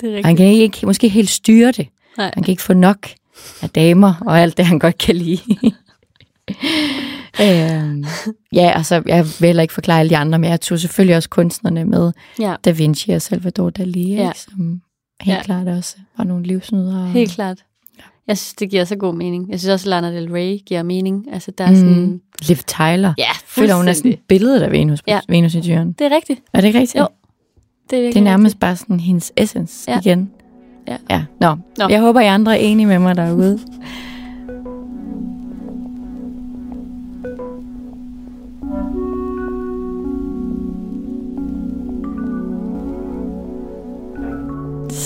[0.00, 0.26] det er rigtigt.
[0.26, 1.88] Han kan ikke, måske helt styre det.
[2.18, 2.30] Nej.
[2.34, 3.08] Han kan ikke få nok
[3.62, 5.40] af damer og alt det, han godt kan lide.
[7.42, 8.04] øhm,
[8.52, 11.28] ja, altså, jeg vil heller ikke forklare alle de andre, men jeg tog selvfølgelig også
[11.28, 12.12] kunstnerne med.
[12.38, 14.30] Ja, Da Vinci og Salvador Dali, Ja.
[14.36, 14.80] som
[15.22, 15.42] helt Ja.
[15.42, 17.06] klart også var nogle livsnydere.
[17.06, 17.58] helt klart.
[18.26, 19.50] Jeg synes, det giver så god mening.
[19.50, 21.26] Jeg synes også, Lana Del Rey giver mening.
[21.32, 22.00] Altså, der er sådan...
[22.00, 22.20] Mm.
[22.48, 23.14] Liv Tyler.
[23.18, 25.14] Ja, Føler hun er sådan billedet af Venus, Ja.
[25.14, 25.20] ja.
[25.28, 25.92] Venus i tyren.
[25.92, 26.40] Det er rigtigt.
[26.52, 27.00] Er det ikke rigtigt?
[27.00, 27.06] Jo,
[27.90, 29.94] Det er, Det er nærmest bare sådan hendes essence Ja.
[29.94, 30.00] ja.
[30.00, 30.30] igen.
[30.88, 30.96] Ja.
[31.10, 31.24] ja.
[31.40, 31.56] Nå.
[31.78, 33.58] Nå, jeg håber, I andre er enige med mig derude.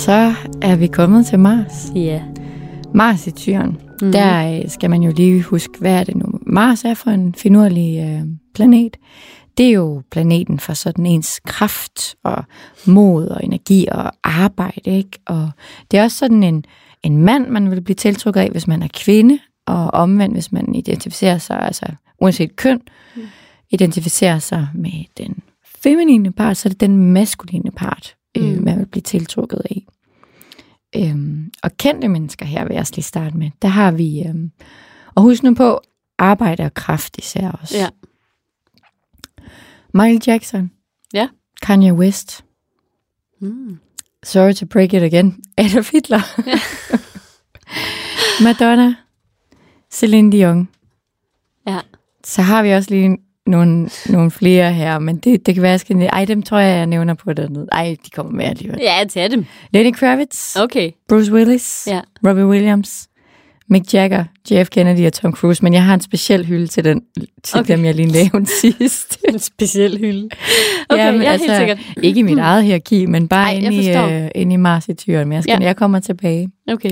[0.07, 1.93] Så er vi kommet til Mars.
[1.95, 2.23] Ja.
[2.95, 3.71] Mars i tyren.
[3.71, 4.13] Mm-hmm.
[4.13, 6.27] Der øh, skal man jo lige huske, hvad er det nu?
[6.47, 8.23] Mars er for en finurlig øh,
[8.55, 8.97] planet.
[9.59, 12.45] Det er jo planeten for sådan ens kraft og
[12.87, 15.19] mod og energi og arbejde, ikke?
[15.27, 15.51] Og
[15.91, 16.65] det er også sådan en,
[17.03, 20.75] en mand, man vil blive tiltrukket af, hvis man er kvinde, og omvendt, hvis man
[20.75, 21.87] identificerer sig, altså
[22.21, 22.81] uanset køn,
[23.17, 23.23] Mm.
[23.71, 25.43] identificerer sig med den
[25.83, 28.65] feminine part, så er det den maskuline part, øh, Mm.
[28.65, 29.83] man vil blive tiltrukket af.
[30.97, 33.51] Øhm, og kendte mennesker her vil jeg også lige starte med.
[33.63, 34.51] Der har vi, øhm,
[35.15, 35.81] og husk nu på,
[36.19, 37.79] arbejde og kraft især også.
[37.79, 37.89] Ja.
[39.95, 40.71] Michael Jackson.
[41.15, 41.29] Ja.
[41.63, 42.45] Kanye West.
[43.41, 43.79] Mm.
[44.23, 45.43] Sorry to break it again.
[45.59, 46.21] Adolf Hitler.
[46.47, 46.61] Ja.
[48.45, 48.95] Madonna.
[49.91, 50.69] Celine Dion.
[51.67, 51.81] Ja.
[52.25, 55.81] Så har vi også lige nogle, nogle flere her, men det, det kan være, jeg
[55.81, 56.03] skal...
[56.03, 57.67] Ej, dem tror jeg, jeg nævner på dernede.
[57.73, 58.79] Ej, de kommer med alligevel.
[58.83, 59.45] Ja, tag dem.
[59.71, 60.57] Lenny Kravitz.
[60.57, 60.91] Okay.
[61.09, 61.89] Bruce Willis.
[61.91, 62.01] Ja.
[62.27, 63.09] Robbie Williams.
[63.69, 67.03] Mick Jagger, JF Kennedy og Tom Cruise, men jeg har en speciel hylde til, den,
[67.45, 67.77] til Okay.
[67.77, 69.19] dem, jeg lige nævnte sidst.
[69.29, 70.29] En speciel hylde.
[70.89, 71.79] Okay, Ja, men ja, altså, helt sikkert.
[72.03, 74.89] Ikke i mit eget hierarki, men bare Ej, jeg inde, i, øh, inde i Mars
[74.89, 75.29] i tyren.
[75.29, 75.67] Men jeg, skal, ja.
[75.67, 76.49] jeg kommer tilbage.
[76.69, 76.91] Okay.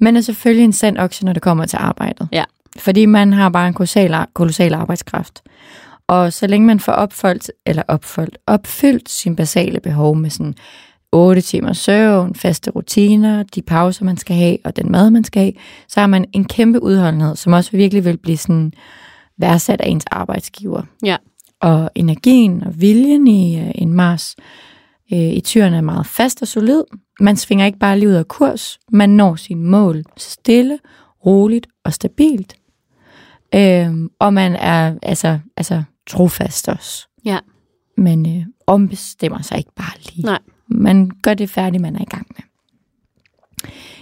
[0.00, 2.28] Man er selvfølgelig en sand okse, når det kommer til arbejdet.
[2.32, 2.44] Ja.
[2.76, 5.42] Fordi man har bare en kolossal, kolossal arbejdskraft.
[6.08, 10.54] Og så længe man får opfoldt, eller opfoldt, opfyldt sine basale behov med sådan
[11.12, 15.42] 8 timer søvn, faste rutiner, de pauser, man skal have, og den mad, man skal
[15.42, 15.52] have,
[15.88, 18.72] så har man en kæmpe udholdenhed, som også virkelig vil blive sådan
[19.38, 20.82] værdsat af ens arbejdsgiver.
[21.04, 21.16] Ja.
[21.60, 24.36] Og energien og viljen i øh, en Mars
[25.12, 26.82] øh, i tyren er meget fast og solid.
[27.20, 28.78] Man svinger ikke bare lige ud af kurs.
[28.92, 30.78] Man når sine mål stille,
[31.26, 32.54] roligt og stabilt.
[33.54, 37.08] Øhm, og man er altså, altså trofast også.
[37.24, 37.38] Ja.
[37.96, 40.26] Men øh, ombestemmer sig ikke bare lige.
[40.26, 40.38] Nej.
[40.68, 42.48] Man gør det færdigt, man er i gang med.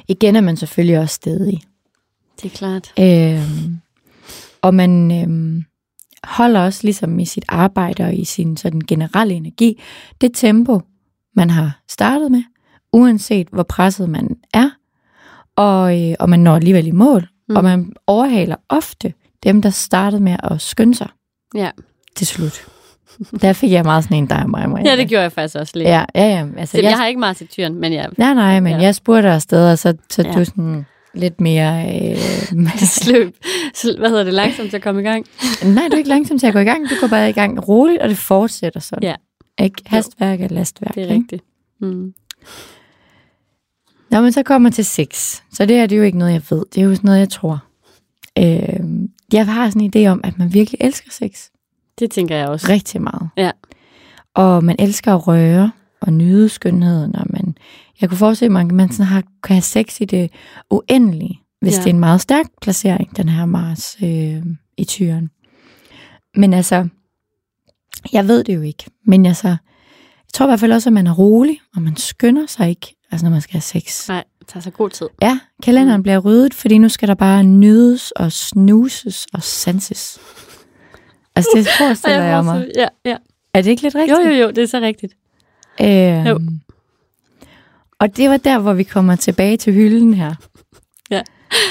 [0.09, 1.63] Igen er man selvfølgelig også stedig.
[2.43, 2.93] Det er klart.
[2.99, 3.79] Øhm,
[4.63, 5.65] og man øhm,
[6.25, 9.83] holder også ligesom i sit arbejde og i sin sådan generelle energi,
[10.21, 10.81] det tempo,
[11.35, 12.43] man har startet med,
[12.93, 14.71] uanset hvor presset man er,
[15.57, 17.57] og, øh, og man når alligevel i mål, mm.
[17.57, 19.15] og man overhaler ofte
[19.47, 21.09] dem, der startede med at skynde sig
[21.55, 21.71] Ja.
[22.17, 22.67] til slut.
[23.41, 24.83] Der fik jeg meget sådan en, der er mig, mig.
[24.85, 25.89] ja, det gjorde jeg faktisk også lidt.
[25.89, 26.47] Ja, ja, ja.
[26.59, 28.79] Altså, Så jeg, jeg, har ikke meget til tyren, men jeg nej, nej, men Ja.
[28.83, 30.33] jeg spurgte afsted, og så, så Ja.
[30.33, 32.01] du sådan lidt mere...
[32.13, 32.17] Øh,
[33.03, 33.37] sløb.
[33.77, 34.35] Sl- Hvad hedder det?
[34.35, 35.27] Langsomt til at komme i gang.
[35.65, 36.91] Nej, du er ikke langsom til at gå i gang.
[36.91, 39.03] Du går bare i gang roligt, og det fortsætter sådan.
[39.03, 39.15] Ja.
[39.65, 39.83] Ikke?
[39.87, 40.95] Hastværk er lastværk.
[40.95, 41.15] Det er ikke?
[41.15, 41.45] rigtigt.
[41.81, 42.15] Mm.
[44.11, 46.43] Når man så kommer til sex, så det her det er jo ikke noget, jeg
[46.51, 46.65] ved.
[46.75, 47.65] Det er jo sådan noget, jeg tror.
[48.39, 48.81] Øh,
[49.33, 51.49] jeg har sådan en idé om, at man virkelig elsker sex
[51.99, 52.67] Det tænker jeg også.
[52.69, 53.29] rigtig meget.
[53.37, 53.51] Ja.
[54.35, 57.17] Og man elsker at røre og nyde skønheden.
[57.17, 57.57] Og man,
[58.01, 60.31] jeg kunne forestille mig, at man sådan har, kan have sex i det
[60.71, 61.79] uendelige, hvis Ja.
[61.79, 64.43] det er en meget stærk placering, den her Mars øh,
[64.77, 65.31] i tyren.
[66.35, 66.89] Men altså,
[68.13, 68.85] jeg ved det jo ikke.
[69.07, 69.59] Men altså, jeg
[70.35, 73.27] tror i hvert fald også, at man er rolig, og man skynder sig ikke, altså
[73.27, 74.09] når man skal have sex.
[74.09, 75.09] Nej, tager sig god tid.
[75.23, 80.21] Ja, kalenderen bliver ryddet, fordi nu skal der bare nydes og snuses og sanses.
[81.37, 82.69] Altså, det forestiller jeg mig.
[82.77, 83.17] Ja, ja.
[83.55, 84.19] Er det ikke lidt rigtigt?
[84.19, 85.17] Jo, jo, jo, det er så rigtigt.
[85.81, 86.41] Øhm, Jo.
[87.99, 90.35] Og det var der, hvor vi kommer tilbage til hylden her.
[91.11, 91.23] Ja.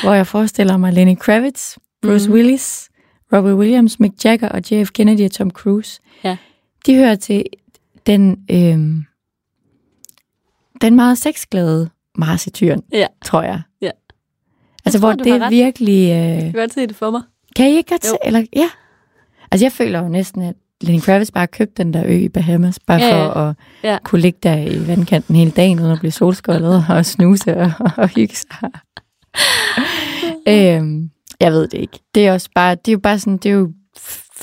[0.03, 2.33] Hvor jeg forestiller mig Lenny Kravitz, Bruce mm.
[2.35, 2.89] Willis,
[3.33, 6.01] Robbie Williams, Mick Jagger og JF Kennedy og Tom Cruise.
[6.23, 6.37] Ja.
[6.85, 7.43] De hører til
[8.07, 9.03] den, øhm,
[10.81, 13.07] den meget sexglade Mars i tyren, Ja.
[13.25, 13.61] tror jeg.
[13.81, 13.89] Ja.
[14.85, 16.11] Altså, tror, hvor det er virkelig...
[16.11, 17.21] Øh, Du kan godt se det for mig.
[17.55, 18.09] kan I ikke godt Jo.
[18.09, 18.17] se?
[18.23, 18.69] Eller, ja.
[19.51, 22.79] Altså, jeg føler jo næsten, at Lenny Kravitz bare købte den der ø i Bahamas,
[22.87, 23.49] bare Ja, for ja.
[23.49, 23.97] at Ja.
[24.03, 28.07] kunne ligge der i vandkanten hele dagen, uden at blive solskoldet og snuse og, og
[28.07, 28.49] hygge sig.
[30.47, 31.99] øhm, jeg ved det ikke.
[32.15, 33.71] Det er også bare, det er jo bare sådan, det er jo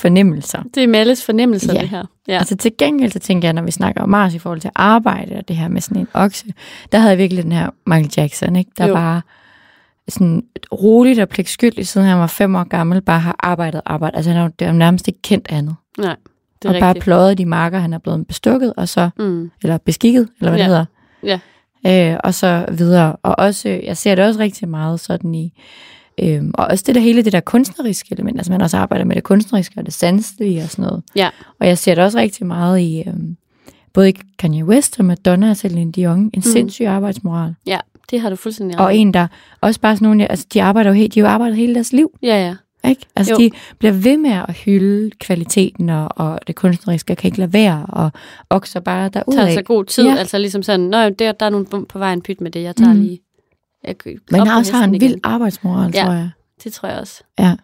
[0.03, 0.63] fornemmelser.
[0.75, 1.79] Det er Melles fornemmelse, Ja.
[1.81, 2.03] det her.
[2.27, 2.37] Ja.
[2.37, 5.35] Altså til gengæld, så tænker jeg, når vi snakker om Mars i forhold til arbejde
[5.35, 6.45] og det her med sådan en okse,
[6.91, 8.71] der havde jeg virkelig den her Michael Jackson, ikke?
[8.77, 8.93] der Jo.
[8.93, 9.21] bare
[10.07, 14.15] sådan roligt og pligtskyldigt, siden han var fem år gammel, bare har arbejdet og arbejdet.
[14.17, 15.75] Altså han har nærmest ikke kendt andet.
[15.97, 16.15] Nej,
[16.61, 17.03] det og er bare rigtigt.
[17.03, 19.51] pløjet de marker, han er blevet bestukket, og så, Mm.
[19.63, 20.63] eller beskikket, eller hvad Ja.
[20.63, 20.65] det
[21.23, 21.39] hedder.
[21.85, 22.11] Ja.
[22.13, 23.15] Øh, og så videre.
[23.23, 25.53] Og også, jeg ser det også rigtig meget sådan i,
[26.19, 29.15] øhm, og også det der hele det der kunstneriske element, altså man også arbejder med
[29.15, 31.03] det kunstneriske og det sanselige og sådan noget.
[31.15, 31.29] Ja.
[31.59, 33.37] Og jeg ser det også rigtig meget i, øhm,
[33.93, 36.41] både i Kanye West og Madonna og Celine Dion, en mm.
[36.41, 37.55] sindssyg arbejdsmoral.
[37.67, 37.79] Ja,
[38.11, 38.97] det har du fuldstændig Og ret i.
[38.97, 39.27] en, der
[39.61, 42.11] også bare sådan nogle, altså de arbejder jo helt, de jo arbejdet hele deres liv,
[42.23, 42.45] Ja,
[42.83, 42.89] ja.
[42.89, 43.05] ikke?
[43.15, 43.37] Altså Jo.
[43.39, 47.53] de bliver ved med at hylde kvaliteten og, og det kunstneriske, og kan ikke lade
[47.53, 48.11] være, og
[48.49, 49.37] okser bare derudad.
[49.39, 50.05] Tager sig god tid.
[50.05, 50.15] Ja.
[50.15, 52.63] Altså ligesom sådan, Nå, der, der er bump på vejen, pyt med det.
[52.63, 53.01] Jeg tager Mhm.
[53.01, 53.19] lige...
[53.83, 53.95] Jeg,
[54.31, 55.21] Men op har også har en hesten vild igen.
[55.23, 56.03] arbejdsmoral, Ja.
[56.03, 56.29] tror jeg.
[56.63, 57.23] Det tror jeg også.
[57.39, 57.55] Ja.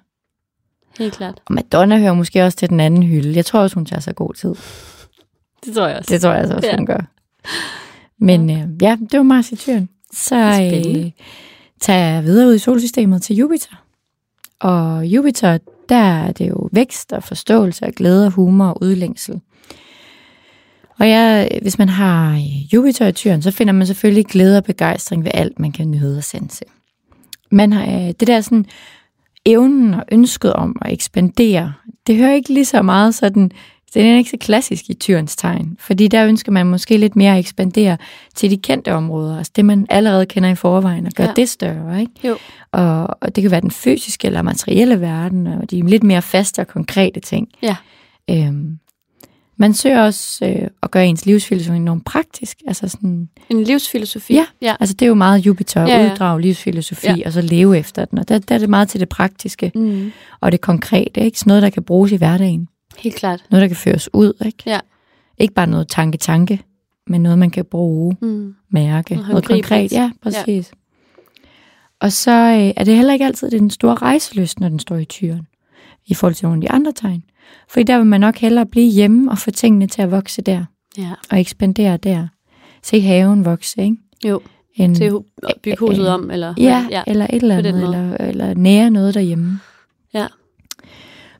[1.00, 1.42] Helt klart.
[1.46, 3.36] Og Madonna hører måske også til den anden hylde.
[3.36, 4.56] Jeg tror også, hun tager sig god tid.
[5.66, 6.14] Det tror jeg også.
[6.14, 6.72] Det tror jeg altså også, Ja.
[6.72, 6.78] ja.
[6.78, 7.00] hun gør.
[8.18, 9.90] Men øh, ja, det var Mars i tyren.
[10.14, 11.12] Så øh,
[11.82, 13.84] tager jeg videre ud i solsystemet til Jupiter.
[14.60, 15.58] Og Jupiter,
[15.90, 19.42] der er det jo vækst og forståelse og glæde og humor og udlængsel.
[21.00, 24.64] Og jeg, hvis man har øh, Jupiter i tyren, så finder man selvfølgelig glæde og
[24.64, 26.66] begejstring ved alt, man kan nyde og sanse.
[27.52, 28.66] Man har øh, det der sådan
[29.46, 31.74] evnen og ønsket om at ekspandere,
[32.08, 33.52] det hører ikke lige så meget sådan,
[33.94, 37.34] det er ikke så klassisk i tyrens tegn, fordi der ønsker man måske lidt mere
[37.34, 37.98] at ekspandere
[38.36, 41.30] til de kendte områder, altså det man allerede kender i forvejen, og gøre Ja.
[41.38, 41.42] ja.
[41.42, 42.28] det større, ikke?
[42.28, 42.38] Jo.
[42.72, 46.60] Og, og det kan være den fysiske eller materielle verden, og de lidt mere faste
[46.60, 47.48] og konkrete ting.
[47.62, 47.76] Ja.
[48.30, 48.80] Øhm,
[49.60, 54.34] man søger også øh, at gøre ens livsfilosofi enormt praktisk, altså sådan, En livsfilosofi.
[54.34, 54.46] Ja.
[54.62, 54.76] ja.
[54.80, 56.12] altså det er jo meget Jupiter, Ja, ja.
[56.12, 57.16] uddrage livsfilosofi, Ja.
[57.26, 60.12] og så leve efter den, og der, der er det meget til det praktiske Mm.
[60.42, 61.40] og det konkrete, ikke?
[61.40, 62.68] Sådan noget, der kan bruges i hverdagen.
[62.98, 63.46] Helt klart.
[63.52, 64.64] Noget, der kan føres ud, ikke?
[64.66, 64.80] Ja.
[65.38, 66.62] Ikke bare noget tanke-tanke,
[67.08, 68.54] men noget, man kan bruge, Mm.
[68.72, 69.16] mærke.
[69.16, 69.92] Noget Noget konkret.
[69.92, 70.72] Ja, præcis.
[72.02, 75.06] Og så øh, er det heller ikke altid den store rejseløst, når den står i
[75.06, 75.48] tyren,
[76.10, 77.24] i forhold til nogle af de andre tegn.
[77.70, 80.66] For der vil man nok hellere blive hjemme og få tingene til at vokse der,
[80.98, 81.12] Ja.
[81.32, 82.28] og ekspandere der.
[82.84, 83.98] Se haven vokse, ikke?
[84.26, 84.42] Jo.
[84.76, 85.04] En, Til
[85.44, 86.54] at bygge huset om, eller...
[86.58, 87.04] ja, ja.
[87.08, 89.60] eller et eller andet, eller, eller nære noget derhjemme.
[90.14, 90.28] Ja.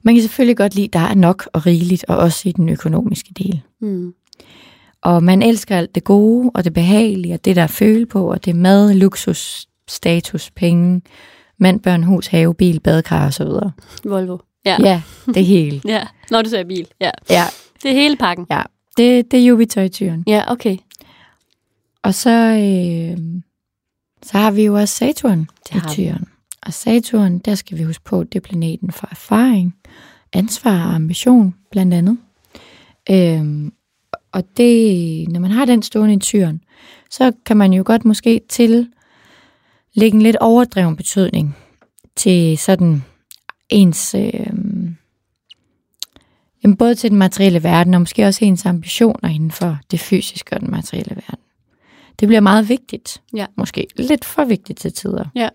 [0.04, 2.70] Man kan selvfølgelig godt lide, at der er nok og rigeligt, og også i den
[2.70, 3.62] økonomiske del.
[3.82, 4.14] Mm.
[5.02, 8.32] Og man elsker alt det gode, og det behagelige, og det der er føle på,
[8.32, 11.02] og det er mad, luksus, status, penge,
[11.58, 13.72] mand, børn, hus, have, bil, badekar og så videre.
[14.04, 14.38] Volvo.
[14.70, 14.78] Ja.
[14.90, 15.02] Ja,
[15.34, 15.82] det hele.
[15.96, 16.08] ja.
[16.32, 16.88] Når du ser bil.
[17.02, 17.12] Ja.
[17.30, 17.44] Ja,
[17.84, 18.46] Det er hele pakken.
[18.52, 18.62] ja.
[18.98, 20.24] Det, det er Jupiter i tyren.
[20.28, 20.78] Ja, okay.
[22.04, 23.18] Og så, øh,
[24.24, 26.26] så har vi jo også Saturn Det i tyren.
[26.62, 29.76] Og Saturn, der skal vi huske på, det er planeten for erfaring,
[30.34, 32.18] ansvar og ambition, blandt andet.
[33.10, 33.74] Øhm,
[34.32, 36.62] og det, når man har den stående i tyren,
[37.10, 38.88] så kan man jo godt måske til
[39.94, 41.58] lægge en lidt overdreven betydning
[42.16, 43.04] til sådan
[43.70, 44.34] ens, øh,
[46.64, 50.56] jamen både til den materielle verden, og måske også ens ambitioner inden for det fysiske
[50.56, 51.44] og den materielle verden.
[52.20, 53.22] Det bliver meget vigtigt.
[53.36, 53.46] Ja.
[53.56, 55.26] Måske lidt for vigtigt til tider.
[55.36, 55.50] Ja.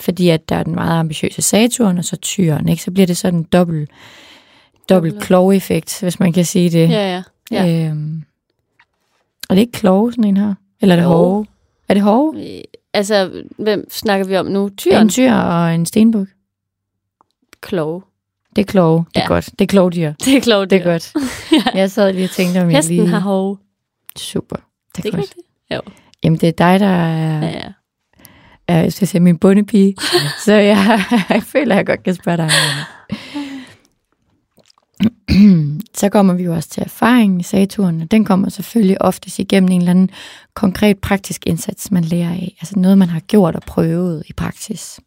[0.00, 2.82] Fordi at der er den meget ambitiøse Saturn, og så tyren, ikke?
[2.82, 3.90] så bliver det sådan en dobbelt,
[4.88, 6.90] dobbelt kloge-effekt, hvis man kan sige det.
[6.90, 7.66] Ja, ja.
[7.66, 7.88] ja.
[7.88, 8.24] Øhm,
[9.48, 10.54] og det er ikke kloge, sådan en her?
[10.80, 11.46] Eller er det hårde?
[11.88, 12.56] Er det hårde?
[12.56, 12.62] Øh,
[12.96, 14.66] Altså, hvem snakker vi om nu?
[14.66, 15.08] En Tyren?
[15.08, 16.28] tyr og en stenbuk.
[17.60, 18.02] Kloge.
[18.56, 19.04] Det er kloge.
[19.14, 19.26] Det er Ja.
[19.26, 19.44] godt.
[19.58, 20.12] Det er kloge dyr.
[20.24, 20.70] Det er klogt.
[20.70, 21.12] Det er godt.
[21.74, 23.08] Jeg sad lige og tænkte, om jeg Hesten lige...
[23.08, 23.58] har hove.
[24.18, 24.56] Super.
[24.56, 24.64] Det
[24.96, 25.22] Det er ikke godt.
[25.22, 25.46] rigtigt?
[25.74, 25.80] Jo.
[26.24, 27.72] Jamen, det er dig, der er, Ja, ja.
[28.68, 29.94] er jeg skal sige, min bundepige.
[30.44, 32.50] så jeg, jeg føler, at jeg godt kan spørge dig.
[35.98, 39.70] så kommer vi jo også til erfaringen i Saturn, og den kommer selvfølgelig oftest igennem
[39.70, 40.10] en eller anden
[40.54, 42.56] konkret praktisk indsats, man lærer af.
[42.60, 45.00] Altså noget, man har gjort og prøvet i praksis.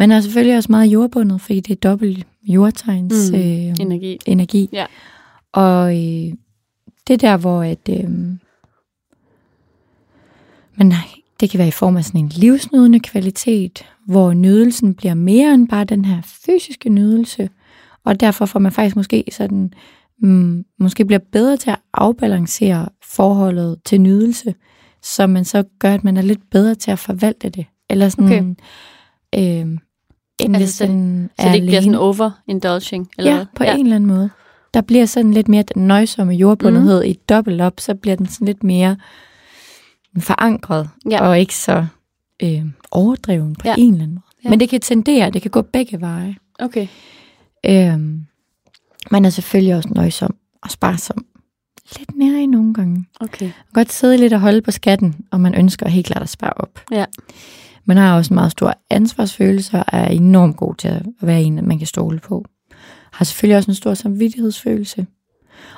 [0.00, 3.38] Man er selvfølgelig også meget jordbundet, fordi det er dobbelt jordtegns Mm.
[3.38, 3.42] øh,
[3.80, 4.18] Energi.
[4.26, 4.68] energi.
[4.72, 4.86] Ja.
[5.52, 6.32] Og øh,
[7.06, 8.10] det er der, hvor at, øh,
[10.76, 10.92] men
[11.40, 15.68] det kan være i form af sådan en livsnydende kvalitet, hvor nydelsen bliver mere end
[15.68, 17.50] bare den her fysiske nydelse,
[18.04, 19.72] og derfor får man faktisk måske sådan,
[20.22, 24.54] mm, måske bliver bedre til at afbalancere forholdet til nydelse,
[25.02, 27.66] så man så gør, at man er lidt bedre til at forvalte det.
[27.90, 28.56] Eller sådan,
[29.34, 29.62] Okay.
[29.66, 29.78] øh,
[30.44, 31.98] end Altså, hvis så Så det ikke bliver sådan alene.
[31.98, 33.08] overindulging?
[33.18, 33.46] Eller Ja, hvad?
[33.56, 33.74] på ja.
[33.74, 34.30] en eller anden måde.
[34.74, 37.10] der bliver sådan lidt mere den nøjsomme jordbundethed mm.
[37.10, 38.96] i dobbelt op, så bliver den sådan lidt mere
[40.18, 41.28] forankret, Ja.
[41.28, 41.86] og ikke så
[42.42, 43.74] øh, overdreven på Ja.
[43.78, 44.24] en eller anden måde.
[44.44, 44.50] Ja.
[44.50, 46.36] Men det kan tendere, det kan gå begge veje.
[46.58, 46.86] Okay.
[47.66, 48.26] Øhm,
[49.10, 51.24] man er selvfølgelig også nøjsom og sparsom.
[51.98, 53.04] Lidt mere i nogle gange.
[53.20, 53.44] Okay.
[53.44, 56.28] Man kan godt sidde lidt og holde på skatten, og man ønsker helt klart at
[56.28, 56.80] spare op.
[56.92, 57.04] Ja.
[57.90, 61.66] Man har også en meget stor ansvarsfølelse og er enormt god til at være en,
[61.68, 62.44] man kan stole på.
[63.12, 65.06] Har selvfølgelig også en stor samvittighedsfølelse.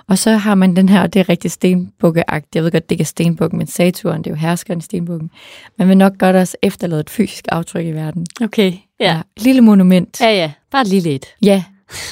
[0.09, 2.55] Og så har man den her, og det er rigtig stenbukkeagtigt.
[2.57, 5.31] Jeg ved godt, det ikke er stenbukken, men Saturn, det er jo herskeren i stenbukken.
[5.79, 8.27] Man vil nok godt også efterlade et fysisk aftryk i verden.
[8.43, 8.73] Okay.
[9.01, 9.21] Ja.
[9.37, 10.21] Et lille monument.
[10.21, 10.53] Ja, ja.
[10.71, 11.27] Bare lille et.
[11.43, 11.65] Ja,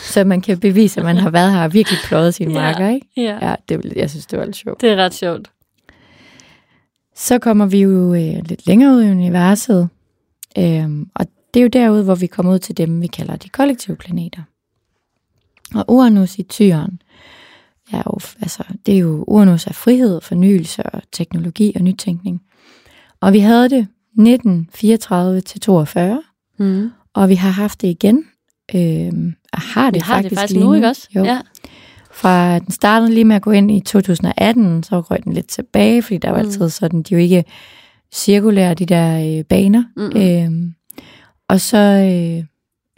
[0.04, 2.60] så man kan bevise, at man har været her og virkelig pløjet sine Ja.
[2.60, 3.06] marker, ikke?
[3.16, 3.48] Ja.
[3.48, 4.80] Ja, det, jeg synes, det var lidt sjovt.
[4.80, 5.50] Det er ret sjovt.
[7.20, 9.88] Så kommer vi jo øh, lidt længere ud i universet,
[10.59, 13.48] øhm, og det er jo derude, hvor vi kommer ud til dem, vi kalder de
[13.48, 14.42] kollektive planeter.
[15.74, 17.02] Og Uranus i tyren,
[17.92, 22.42] er jo, altså, det er jo Uranus af frihed, fornyelse og teknologi og nytænkning.
[23.20, 23.87] Og vi havde det
[24.18, 26.22] 1934 til 42,
[26.59, 26.90] Mm.
[27.14, 28.24] og vi har haft det igen.
[28.74, 31.09] Øhm, og har det Vi har faktisk, det faktisk nu, ikke også?
[31.16, 31.24] Jo.
[31.24, 31.40] Ja.
[32.12, 36.03] Fra den startede lige med at gå ind i 2018, så røg den lidt tilbage,
[36.03, 36.46] fordi der var Mm.
[36.49, 37.44] altid sådan, de jo ikke
[38.12, 39.85] cirkulære, de der øh, baner.
[39.96, 40.16] Mm.
[40.16, 40.75] Øhm,
[41.49, 42.44] og så, øh,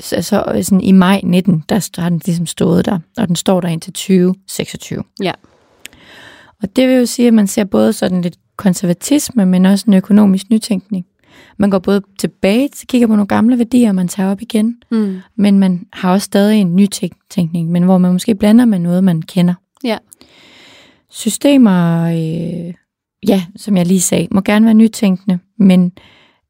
[0.01, 3.61] så, så sådan i maj 19, der har den ligesom stået der, og den står
[3.61, 5.03] der indtil 2026.
[5.22, 5.33] Ja.
[6.62, 9.94] Og det vil jo sige, at man ser både sådan lidt konservatisme, men også en
[9.94, 11.07] økonomisk nytænkning.
[11.57, 14.76] Man går både tilbage, så kigger på nogle gamle værdier, og man tager op igen,
[14.90, 15.20] Mm.
[15.37, 19.22] men man har også stadig en nytænkning, men hvor man måske blander med noget, man
[19.22, 19.55] kender.
[19.85, 19.98] Ja.
[21.11, 22.74] Systemer, øh,
[23.28, 25.92] ja, som jeg lige sagde, må gerne være nytænkende, men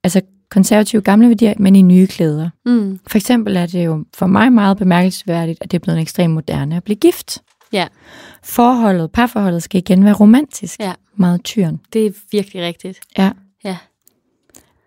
[0.04, 2.50] altså konservative gamle værdier, men i nye klæder.
[2.66, 2.98] Mm.
[3.06, 6.76] For eksempel er det jo for mig meget bemærkelsesværdigt, at det er blevet ekstremt moderne
[6.76, 7.38] at blive gift.
[7.72, 7.86] Ja.
[8.42, 10.80] Forholdet, parforholdet skal igen være romantisk.
[10.80, 10.92] Ja.
[11.16, 11.80] Meget tyren.
[11.92, 13.00] Det er virkelig rigtigt.
[13.18, 13.30] Ja.
[13.64, 13.76] Ja.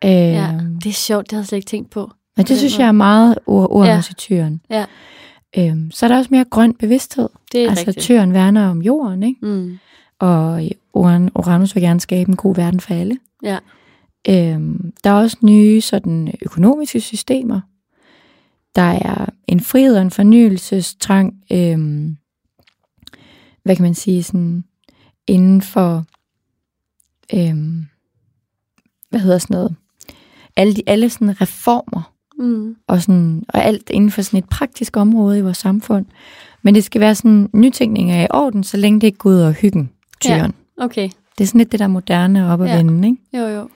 [0.04, 0.60] Øh, ja.
[0.84, 2.12] Det er sjovt, det havde jeg slet ikke tænkt på.
[2.38, 2.82] Men den det synes måde.
[2.84, 4.00] jeg er meget ur Ja.
[4.00, 4.62] i tyren.
[4.70, 4.86] Ja.
[5.58, 7.30] Øhm, så er der også mere grøn bevidsthed.
[7.52, 8.04] Det er altså rigtigt.
[8.04, 9.46] tyren værner om jorden, ikke?
[9.46, 9.80] Mm.
[10.20, 10.62] Og
[10.98, 13.18] Uran- Uranus vil gerne skabe en god verden for alle.
[13.44, 13.58] Ja.
[14.30, 17.62] Øhm, der er også nye sådan, økonomiske systemer.
[18.76, 22.18] Der er en frihed og en fornyelsestrang, øhm,
[23.64, 24.64] hvad kan man sige, sådan,
[25.28, 26.06] inden for,
[27.34, 27.86] øhm,
[29.10, 29.76] hvad hedder sådan noget,
[30.58, 32.76] alle, de, alle sådan reformer, Mm.
[32.88, 36.06] og, sådan, og alt inden for sådan et praktisk område i vores samfund.
[36.62, 39.40] Men det skal være sådan, nytænkning er i orden, så længe det ikke går ud
[39.40, 39.90] over hyggen,
[40.22, 40.54] tyren.
[40.80, 40.84] Ja.
[40.86, 41.10] Okay.
[41.38, 42.78] Det er sådan lidt det der moderne op at Ja.
[42.78, 43.22] vende, ikke?
[43.38, 43.70] Jo, jo.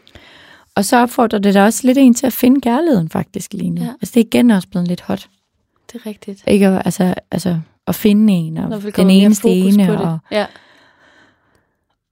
[0.76, 3.82] Og så opfordrer det da også lidt en til at finde kærligheden faktisk lige nu.
[3.82, 3.88] Ja.
[4.02, 5.28] Altså det er igen også blevet lidt hot.
[5.92, 6.44] Det er rigtigt.
[6.48, 10.46] Ikke at, altså, altså at finde en, og den eneste ene, og, Ja.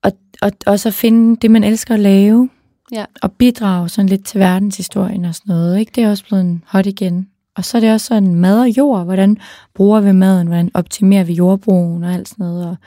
[0.03, 2.49] og, og også at finde det, man elsker at lave,
[2.91, 3.05] Ja.
[3.21, 5.79] og bidrage sådan lidt til verdenshistorien og sådan noget.
[5.79, 5.91] Ikke?
[5.95, 7.27] Det er også blevet hot igen.
[7.55, 9.05] Og så er det også sådan mad og jord.
[9.05, 9.37] Hvordan
[9.75, 10.47] bruger vi maden?
[10.47, 12.67] Hvordan optimerer vi jordbrugen og alt sådan noget?
[12.67, 12.77] Og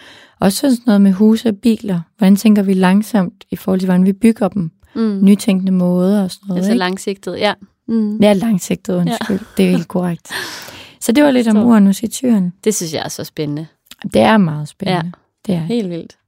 [0.40, 2.00] også sådan noget med huse og biler.
[2.18, 4.70] Hvordan tænker vi langsomt i forhold til, hvordan vi bygger dem?
[4.94, 5.18] Mm.
[5.24, 6.58] Nytænkende måder og sådan noget.
[6.58, 6.78] Altså ikke?
[6.78, 7.54] langsigtet, ja.
[7.88, 8.18] Mm.
[8.18, 9.38] Ja, langsigtet, undskyld.
[9.38, 9.44] Ja.
[9.56, 10.30] Det er helt korrekt.
[11.04, 11.56] Så det var lidt om.
[11.56, 12.52] Uranus i tyren.
[12.64, 13.66] Det synes jeg er så spændende.
[14.02, 15.04] Det er meget spændende.
[15.04, 15.10] Ja.
[15.46, 15.64] Det er.
[15.64, 16.18] Helt vildt.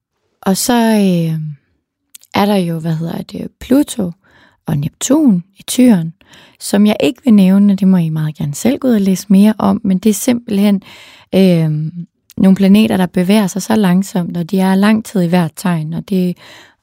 [0.43, 1.41] Og så øh,
[2.35, 4.12] er der jo, hvad hedder det, Pluto
[4.66, 6.12] og Neptun i tyren,
[6.61, 9.27] som jeg ikke vil nævne, det må I meget gerne selv gå ud og læse
[9.29, 10.83] mere om, men det er simpelthen
[11.35, 11.71] øh,
[12.37, 15.92] nogle planeter, der bevæger sig så langsomt, og de er lang tid i hvert tegn,
[15.92, 16.37] og det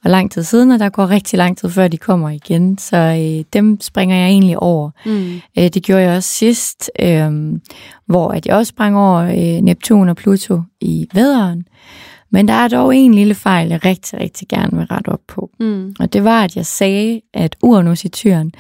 [0.06, 2.98] er lang tid siden, og der går rigtig lang tid, før de kommer igen, så
[2.98, 4.90] øh, dem springer jeg egentlig over.
[5.06, 5.42] Mm.
[5.58, 7.32] Øh, det gjorde jeg også sidst, øh,
[8.06, 11.66] hvor at jeg også sprang over øh, Neptun og Pluto i vædderen.
[12.32, 15.50] Men der er dog en lille fejl, jeg rigtig, rigtig gerne vil rette op på.
[15.60, 15.96] Mm.
[16.00, 18.52] Og det var, at jeg sagde, at Uranus i tyren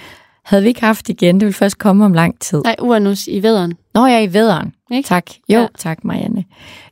[0.46, 1.36] havde vi ikke haft igen.
[1.36, 2.62] Det ville først komme om lang tid.
[2.64, 3.74] Nej, Uranus i vædderen.
[3.94, 4.74] Nå, jeg er i vædderen.
[4.92, 5.08] Ikke?
[5.08, 5.26] Tak.
[5.32, 5.60] Jo, Ja.
[5.62, 5.68] ja.
[5.78, 6.44] tak, Marianne.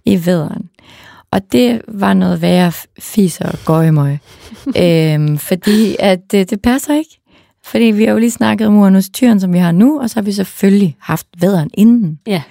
[0.06, 0.70] I vædderen.
[1.32, 4.18] Og det var noget værre f- fis og gøjmøg.
[4.84, 7.20] øhm, fordi at det, det passer ikke.
[7.64, 10.16] Fordi vi har jo lige snakket om Uranus tyren, som vi har nu, og så
[10.16, 12.20] har vi selvfølgelig haft vædderen inden.
[12.28, 12.42] Ja.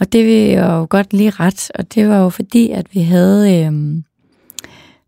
[0.00, 1.70] Og det vil jeg jo godt lige ret.
[1.74, 4.04] Og det var jo fordi, at vi havde, øhm,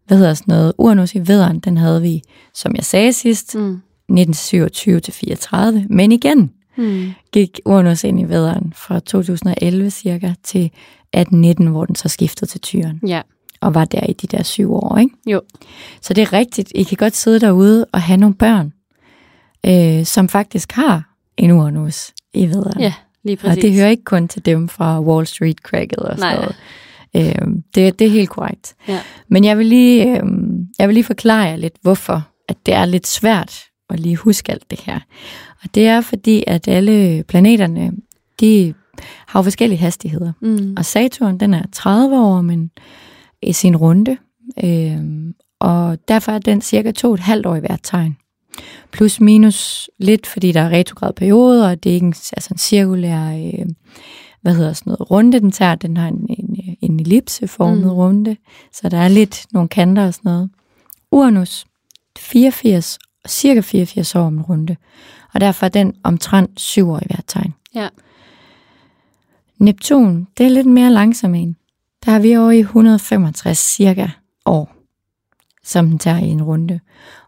[0.06, 2.22] hvad hedder sådan noget, Uranus i vædderen, den havde vi,
[2.54, 3.80] som jeg sagde sidst, Mm.
[4.08, 5.86] 1927 til 34.
[5.90, 7.10] Men igen Mm.
[7.32, 12.60] gik Uranus ind i vædderen fra 2011 cirka til 1819, hvor den så skiftede til
[12.60, 13.20] tyren, Ja.
[13.60, 14.98] og var der i de der syv år.
[14.98, 15.14] Ikke?
[15.26, 15.40] Jo.
[16.00, 16.72] Så det er rigtigt.
[16.74, 18.72] I kan godt sidde derude og have nogle børn,
[19.66, 22.80] øh, som faktisk har en Uranus i vædderen.
[22.80, 22.92] Ja.
[23.24, 23.62] Lige Og præcis.
[23.62, 26.44] det hører ikke kun til dem fra Wall Street cracket og sådan Nej.
[27.14, 27.36] noget.
[27.42, 28.74] Øhm, det, det er helt korrekt.
[28.88, 29.00] Ja.
[29.28, 32.84] Men jeg vil, lige, øhm, jeg vil lige forklare jer lidt, hvorfor at det er
[32.84, 33.60] lidt svært
[33.90, 35.00] at lige huske alt det her.
[35.62, 37.92] Og det er fordi, at alle planeterne,
[38.40, 38.74] de
[39.26, 40.32] har jo forskellige hastigheder.
[40.40, 40.74] Mm.
[40.76, 42.70] Og Saturn, den er 30 år men
[43.42, 44.16] i sin runde.
[44.64, 48.16] Øhm, og derfor er den cirka to og et halvt år i hvert tegn.
[48.90, 52.58] Plus minus lidt, fordi der er retrograd perioder, og det er ikke en, altså en
[52.58, 53.66] cirkulær, øh,
[54.42, 55.74] hvad hedder sådan noget, runde, den tager.
[55.74, 57.90] Den har en, en, en ellipseformet mm.
[57.90, 58.36] runde,
[58.72, 60.50] så der er lidt nogle kanter og sådan noget.
[61.10, 61.64] Uranus,
[62.18, 62.98] 84,
[63.28, 64.76] cirka 84 år om en runde.
[65.34, 67.54] Og derfor er den omtrent syv år i hvert tegn.
[67.74, 67.88] Ja.
[69.58, 71.56] Neptun, det er lidt mere langsom en.
[72.06, 74.08] Der er vi over i 165 cirka
[74.46, 74.74] år,
[75.64, 76.80] som den tager i en runde.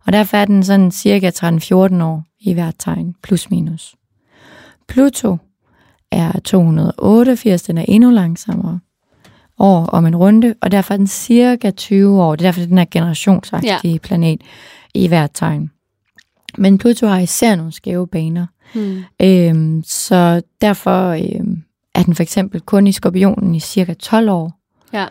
[0.07, 3.97] Og derfor er den sådan cirka 13-14 år i hvert tegn, plus minus.
[4.89, 5.37] Pluto
[6.11, 8.81] er 288, den er endnu langsommere
[9.59, 12.37] år om en runde, og derfor er den cirka 20 år.
[12.37, 13.99] Det er derfor, den er generationsagtige ja.
[14.03, 14.41] planet
[14.95, 15.71] i hvert tegn.
[16.59, 18.47] Men Pluto har især nogle skæve baner.
[18.75, 19.05] Mm.
[19.23, 21.63] Øhm, så derfor øhm,
[21.95, 24.53] er den for eksempel kun i skorpionen i cirka 12 år.
[24.93, 25.07] Ja.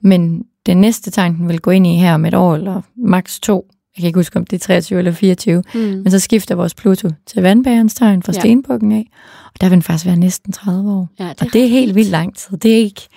[0.00, 3.40] Men den næste tegn, den vil gå ind i her om et år, eller maks
[3.40, 5.80] to, jeg kan ikke huske, om det er 23 eller 24, Mm.
[5.80, 8.36] men så skifter vores Pluto til vandbærens tegn fra Ja.
[8.36, 8.40] ja.
[8.40, 9.06] stenbukken af,
[9.54, 11.08] og der vil den faktisk være næsten 30 år.
[11.18, 12.56] Ja, Og det er helt vildt lang tid.
[12.56, 13.08] Det er ikke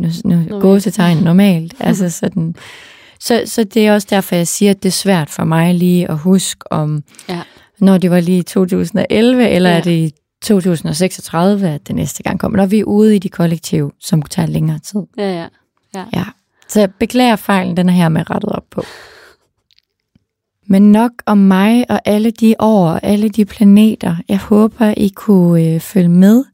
[0.00, 0.62] nu, nu Normalt.
[0.62, 1.74] gåsetegn normalt.
[1.80, 2.54] altså sådan.
[3.20, 6.10] Så, så det er også derfor, jeg siger, at det er svært for mig lige
[6.10, 7.40] at huske om, Ja.
[7.80, 9.74] når det var lige i 2011, eller Ja.
[9.74, 9.80] ja.
[9.80, 10.12] er det i
[10.42, 12.56] 2036, at det næste gang kommer.
[12.56, 15.00] Når vi er ude i de kollektiv, som tager længere tid.
[15.18, 15.32] Ja,
[15.94, 16.04] ja.
[16.14, 16.24] Ja.
[16.68, 18.82] Så jeg beklager fejlen, den er her med rettet op på.
[20.66, 24.16] Men nok om mig og alle de år og alle de planeter.
[24.28, 26.44] Jeg håber, I kunne øh, følge med.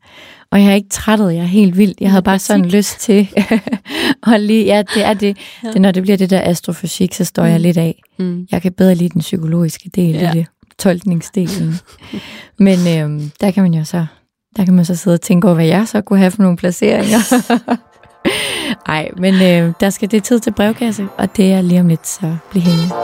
[0.52, 2.00] Og jeg har ikke trættet jer helt vildt.
[2.00, 3.28] Jeg havde bare sådan lyst til
[4.32, 5.36] at lige, ja, det er det.
[5.64, 5.70] Ja.
[5.72, 5.80] det.
[5.80, 7.62] Når det bliver det der astrofysik, så står jeg Mm.
[7.62, 8.02] lidt af.
[8.18, 8.46] Mm.
[8.52, 10.30] Jeg kan bedre lide den psykologiske del ja.
[10.32, 10.46] i det,
[10.78, 11.74] tolkningsdelen.
[12.58, 14.06] Men øhm, der kan man jo så,
[14.56, 16.56] der kan man så sidde og tænke over, hvad jeg så kunne have for nogle
[16.56, 17.18] placeringer.
[18.86, 22.06] Nej, men øh, der skal det tid til brevkasse, og det er lige om lidt,
[22.06, 22.94] så bliv hængende.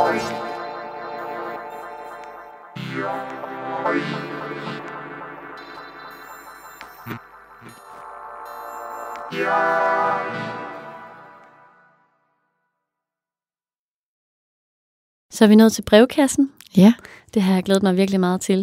[15.33, 16.53] Så er vi nået til brevkassen.
[16.77, 16.93] Ja,
[17.35, 18.59] Det har jeg glædet mig virkelig meget til.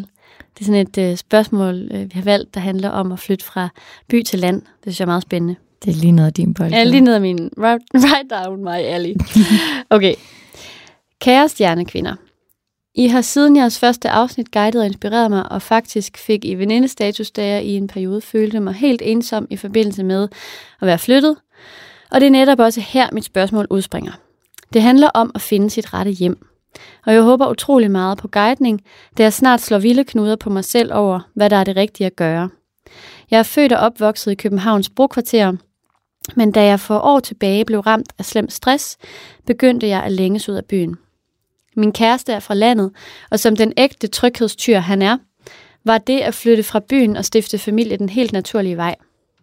[0.53, 3.45] Det er sådan et øh, spørgsmål, øh, vi har valgt, der handler om at flytte
[3.45, 3.69] fra
[4.07, 4.61] by til land.
[4.61, 5.55] Det synes jeg er meget spændende.
[5.85, 6.71] Det er lige noget af din bold.
[6.71, 9.13] Ja, lige ned ad min right, right down my alley.
[9.89, 10.15] Okay.
[11.19, 12.15] Kære stjernekvinder.
[12.95, 17.31] I har siden jeres første afsnit guidet og inspireret mig, og faktisk fik I venindestatus,
[17.31, 20.27] da jeg i en periode følte mig helt ensom i forbindelse med
[20.81, 21.37] at være flyttet.
[22.11, 24.11] Og det er netop også her, mit spørgsmål udspringer.
[24.73, 26.47] Det handler om at finde sit rette hjem.
[27.05, 28.81] Og jeg håber utrolig meget på guidning,
[29.17, 32.07] da jeg snart slår vilde knuder på mig selv over, hvad der er det rigtige
[32.07, 32.49] at gøre.
[33.31, 35.53] Jeg er født og opvokset i Københavns brokvarter,
[36.35, 38.97] men da jeg for år tilbage blev ramt af slem stress,
[39.45, 40.95] begyndte jeg at længes ud af byen.
[41.75, 42.91] Min kæreste er fra landet,
[43.31, 45.17] og som den ægte tryghedstyr han er,
[45.83, 48.95] var det at flytte fra byen og stifte familie den helt naturlige vej.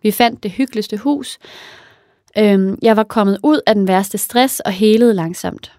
[0.03, 1.39] Vi fandt det hyggeligste hus.
[2.39, 5.72] Øhm, jeg var kommet ud af den værste stress og helede langsomt.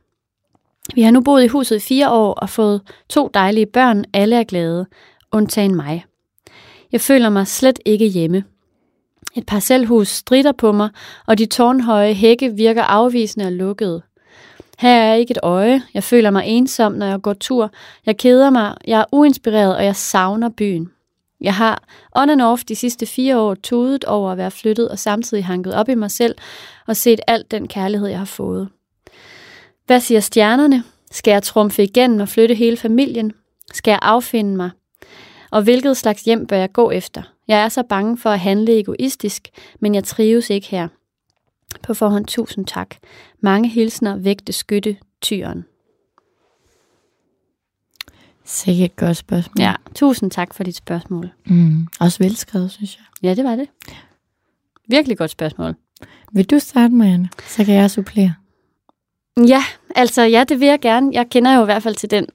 [0.96, 4.06] Vi har nu boet i huset i fire år og fået to dejlige børn.
[4.14, 4.86] Alle er glade,
[5.32, 6.06] undtagen mig.
[6.92, 8.44] Jeg føler mig slet ikke hjemme.
[9.36, 10.90] Et parcelhus strider på mig,
[11.26, 14.02] og de tårnhøje hække virker afvisende og lukkede.
[14.80, 15.82] Her er ikke et øje.
[15.94, 17.72] Jeg føler mig ensom, når jeg går tur.
[18.06, 20.92] Jeg keder mig, jeg er uinspireret, og jeg savner byen.
[21.42, 25.00] Jeg har on and off de sidste fire år tudet over at være flyttet og
[25.00, 26.36] samtidig hanket op i mig selv
[26.88, 28.70] og set alt den kærlighed, jeg har fået.
[29.86, 30.84] Hvad siger stjernerne?
[31.12, 33.32] Skal jeg trumfe igennem og flytte hele familien?
[33.74, 34.70] Skal jeg affinde mig?
[35.52, 37.22] Og hvilket slags hjem bør jeg gå efter?
[37.48, 39.48] Jeg er så bange for at handle egoistisk,
[39.80, 40.88] men jeg trives ikke her.
[41.84, 42.96] På forhånd tusind tak.
[43.40, 45.66] Mange hilsner vægte skytte tyren.
[48.46, 49.62] Sikkert et godt spørgsmål.
[49.64, 51.30] Ja, tusind tak for dit spørgsmål.
[51.46, 53.30] Mm, også velskrevet, synes jeg.
[53.30, 53.68] Ja, det var det.
[54.88, 55.76] Virkelig godt spørgsmål.
[56.32, 57.30] Vil du starte, Marianne?
[57.48, 58.34] Så kan jeg supplere.
[59.48, 59.64] Ja,
[59.96, 61.10] altså ja, det vil jeg gerne.
[61.14, 62.28] Jeg kender jo i hvert fald til den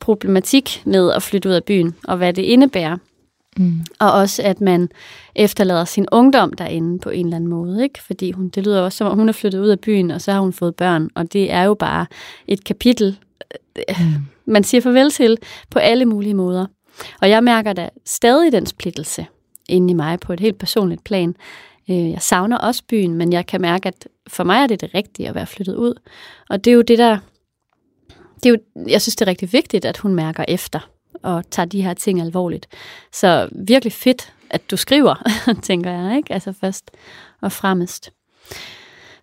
[0.00, 2.96] problematik med at flytte ud af byen, og hvad det indebærer.
[3.58, 3.80] Mm.
[3.98, 4.88] Og også, at man
[5.34, 7.82] efterlader sin ungdom derinde på en eller anden måde.
[7.82, 8.02] Ikke?
[8.02, 10.32] Fordi hun, det lyder også som, om hun er flyttet ud af byen, og så
[10.32, 11.08] har hun fået børn.
[11.14, 12.06] Og det er jo bare
[12.46, 13.18] et kapitel,
[13.88, 14.04] Mm.
[14.46, 15.36] man siger farvel til
[15.70, 16.66] på alle mulige måder.
[17.20, 19.26] Og jeg mærker da stadig den splittelse.
[19.68, 21.34] inde i mig på et helt personligt plan.
[21.90, 24.90] Øh, jeg savner også byen, men jeg kan mærke, at for mig er det det
[24.94, 25.94] rigtige at være flyttet ud.
[26.50, 27.18] Og det er jo det der,
[28.42, 30.88] det er jo, jeg synes, det er rigtig vigtigt, at hun mærker efter
[31.22, 32.66] og tager de her ting alvorligt.
[33.12, 35.14] Så virkelig fedt, at du skriver,
[35.62, 36.34] tænker jeg, ikke?
[36.34, 36.90] Altså først
[37.40, 38.10] og fremmest.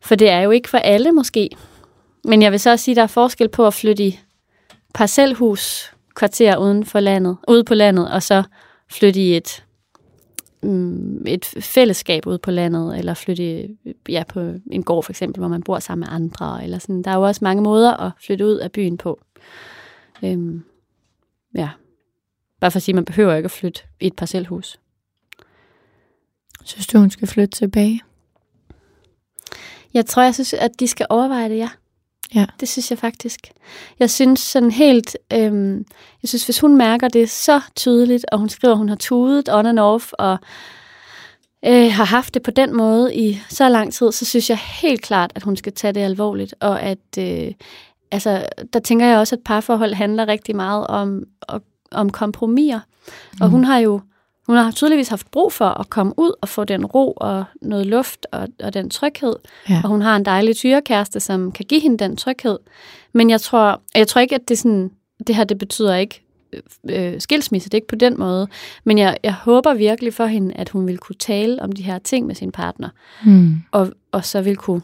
[0.02, 1.50] For det er jo ikke for alle måske.
[2.24, 4.20] Men jeg vil så også sige, at der er forskel på at flytte i
[4.94, 8.44] parcelhus kvarter uden for landet, ude på landet, og så
[8.92, 9.64] flytte i et,
[10.64, 13.70] mm, et fællesskab ude på landet, eller flytte
[14.10, 14.40] ja, på
[14.72, 16.64] en gård for eksempel, hvor man bor sammen med andre.
[16.64, 17.02] Eller sådan.
[17.02, 19.20] Der er jo også mange måder at flytte ud af byen på.
[20.24, 20.64] Øhm,
[21.56, 21.70] ja.
[22.62, 24.80] Bare for at sige, at man behøver ikke at flytte i et parcelhus.
[26.64, 28.02] Synes du, hun skal flytte tilbage?
[29.94, 31.70] Jeg tror, jeg synes, at de skal overveje det, ja.
[32.36, 32.46] Ja.
[32.60, 33.52] Det synes jeg faktisk.
[34.00, 35.78] Jeg synes sådan helt, øhm,
[36.22, 39.50] jeg synes, hvis hun mærker det så tydeligt, og hun skriver, at hun har tudet
[39.50, 40.38] on and off, og
[41.66, 45.02] øh, har haft det på den måde i så lang tid, så synes jeg helt
[45.02, 47.52] klart, at hun skal tage det alvorligt, og at, øh,
[48.12, 51.24] altså, der tænker jeg også, at parforhold handler rigtig meget om,
[51.96, 53.42] om kompromiser, mm.
[53.42, 54.02] og hun har jo
[54.48, 57.86] hun har tydeligvis haft brug for at komme ud og få den ro og noget
[57.86, 59.36] luft og, og den tryghed.
[59.70, 59.82] Ja.
[59.84, 62.58] Og hun har en dejlig tyrekæreste, som kan give hende den tryghed.
[63.14, 64.92] Men jeg tror, jeg tror ikke, at det, sådan,
[65.28, 66.24] det her det betyder ikke
[66.90, 67.70] øh, skilsmisse.
[67.70, 68.48] Det er ikke på den måde.
[68.84, 72.00] Men jeg, jeg håber virkelig for hende, at hun vil kunne tale om de her
[72.00, 72.90] ting med sin partner.
[73.26, 73.56] Mm.
[73.72, 74.82] Og, og så vil kunne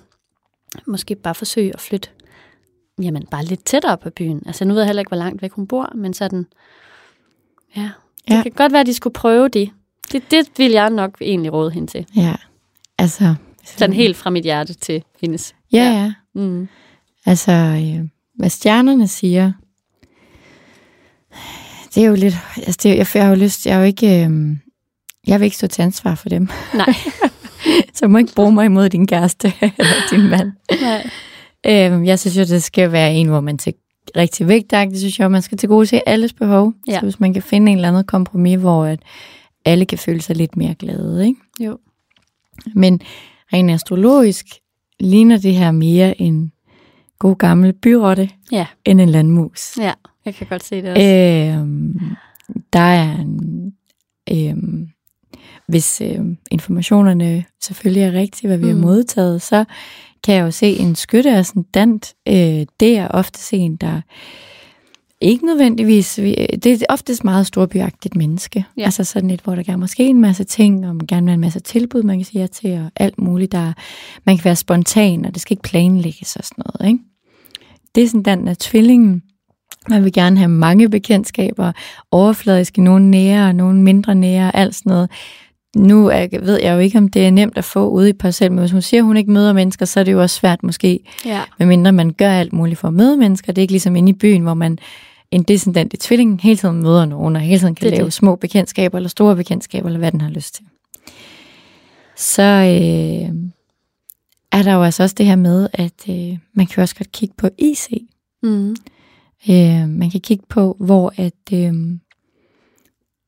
[0.87, 2.09] måske bare forsøge at flytte
[3.01, 4.43] jamen, bare lidt tættere på byen.
[4.45, 6.45] Altså nu ved jeg heller ikke, hvor langt væk hun bor, men sådan,
[7.75, 7.89] ja,
[8.27, 8.43] det ja.
[8.43, 9.69] kan godt være, at de skulle prøve det.
[10.11, 10.31] det.
[10.31, 12.05] Det vil jeg nok egentlig råde hende til.
[12.15, 12.35] Ja,
[12.97, 13.35] altså...
[13.65, 15.55] Sådan helt fra mit hjerte til hendes.
[15.73, 16.13] Ja, ja.
[16.41, 16.67] Mm.
[17.25, 19.51] Altså, øh, hvad stjernerne siger,
[21.95, 22.35] det er jo lidt...
[22.57, 23.65] Altså, det, jeg, jeg har jo lyst...
[23.65, 24.25] Jeg er jo ikke...
[24.25, 24.57] Øh,
[25.27, 26.49] jeg vil ikke stå til ansvar for dem.
[26.73, 26.93] Nej.
[27.93, 30.51] Så må ikke bruge mig imod din kæreste eller din mand.
[30.81, 31.09] Nej.
[31.65, 33.73] Øh, jeg synes jo, det skal være en, hvor man til
[34.15, 34.97] rigtig vigtigt.
[34.99, 36.73] Synes jeg, man skal til gode se alles behov.
[36.87, 36.93] Ja.
[36.93, 38.99] Så hvis man kan finde en eller anden kompromis, hvor at
[39.65, 41.27] alle kan føle sig lidt mere glade.
[41.27, 41.39] Ikke?
[41.59, 41.77] Jo.
[42.75, 43.01] Men
[43.53, 44.45] rent astrologisk
[44.99, 46.51] ligner det her mere en
[47.19, 48.65] god gammel byrotte, ja.
[48.85, 49.77] end en landmus.
[49.77, 49.93] Ja,
[50.25, 51.03] jeg kan godt se det også.
[51.03, 51.99] Øhm,
[52.73, 53.73] der er en...
[54.31, 54.87] Øhm,
[55.67, 56.19] hvis øh,
[56.51, 58.79] informationerne selvfølgelig er rigtige, hvad vi mm.
[58.79, 59.65] har modtaget, så
[60.23, 62.13] kan jeg jo se en skytte ascendant.
[62.27, 64.01] Øh, det er ofte en, der
[65.21, 66.15] ikke nødvendigvis,
[66.63, 68.65] det er oftest meget storbyagtigt menneske.
[68.77, 68.83] Ja.
[68.83, 71.39] Altså sådan et, hvor der gerne måske en masse ting, og man gerne vil en
[71.39, 73.51] masse tilbud, man kan sige ja til, og alt muligt.
[73.51, 73.73] Der,
[74.25, 76.91] man kan være spontan, og det skal ikke planlægges og sådan noget.
[76.91, 77.03] Ikke?
[77.95, 79.21] Det er sådan den af tvillingen.
[79.89, 81.71] Man vil gerne have mange bekendtskaber,
[82.11, 85.09] overfladiske, nogle nære, nogle mindre nære, alt sådan noget
[85.75, 88.51] nu er, ved jeg jo ikke, om det er nemt at få ude i parcel,
[88.51, 90.63] men hvis hun siger, at hun ikke møder mennesker, så er det jo også svært
[90.63, 91.41] måske, ja.
[91.59, 93.53] medmindre man gør alt muligt for at møde mennesker.
[93.53, 94.77] Det er ikke ligesom inde i byen, hvor man
[95.31, 98.13] en descendant i tvillingen hele tiden møder nogen, og hele tiden kan det lave det.
[98.13, 100.65] små bekendtskaber, eller store bekendtskaber, eller hvad den har lyst til.
[102.15, 103.35] Så øh,
[104.51, 107.35] er der jo altså også det her med, at øh, man kan også godt kigge
[107.37, 108.07] på IC.
[108.43, 108.75] Mm.
[109.49, 111.53] Øh, man kan kigge på, hvor at...
[111.53, 111.73] Øh,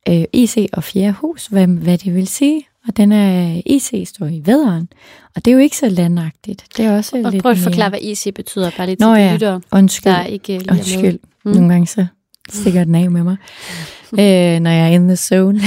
[0.10, 2.68] øh, IC og fjerde hus, hvad, hvad det vil sige.
[2.88, 4.88] Og den er IC står i vederen.
[5.36, 6.66] Og det er jo ikke så landagtigt.
[6.78, 9.16] Det er også og lidt prøv at forklare, hvad IC betyder, bare lidt til Nå,
[9.16, 9.34] de ja.
[9.34, 10.14] lyttere, Undskyld.
[10.14, 11.20] der ikke lige Undskyld.
[11.46, 11.52] Mm.
[11.52, 12.06] Nogle gange så
[12.50, 13.38] stikker den af med mig,
[14.14, 15.60] øh, når jeg er in the zone.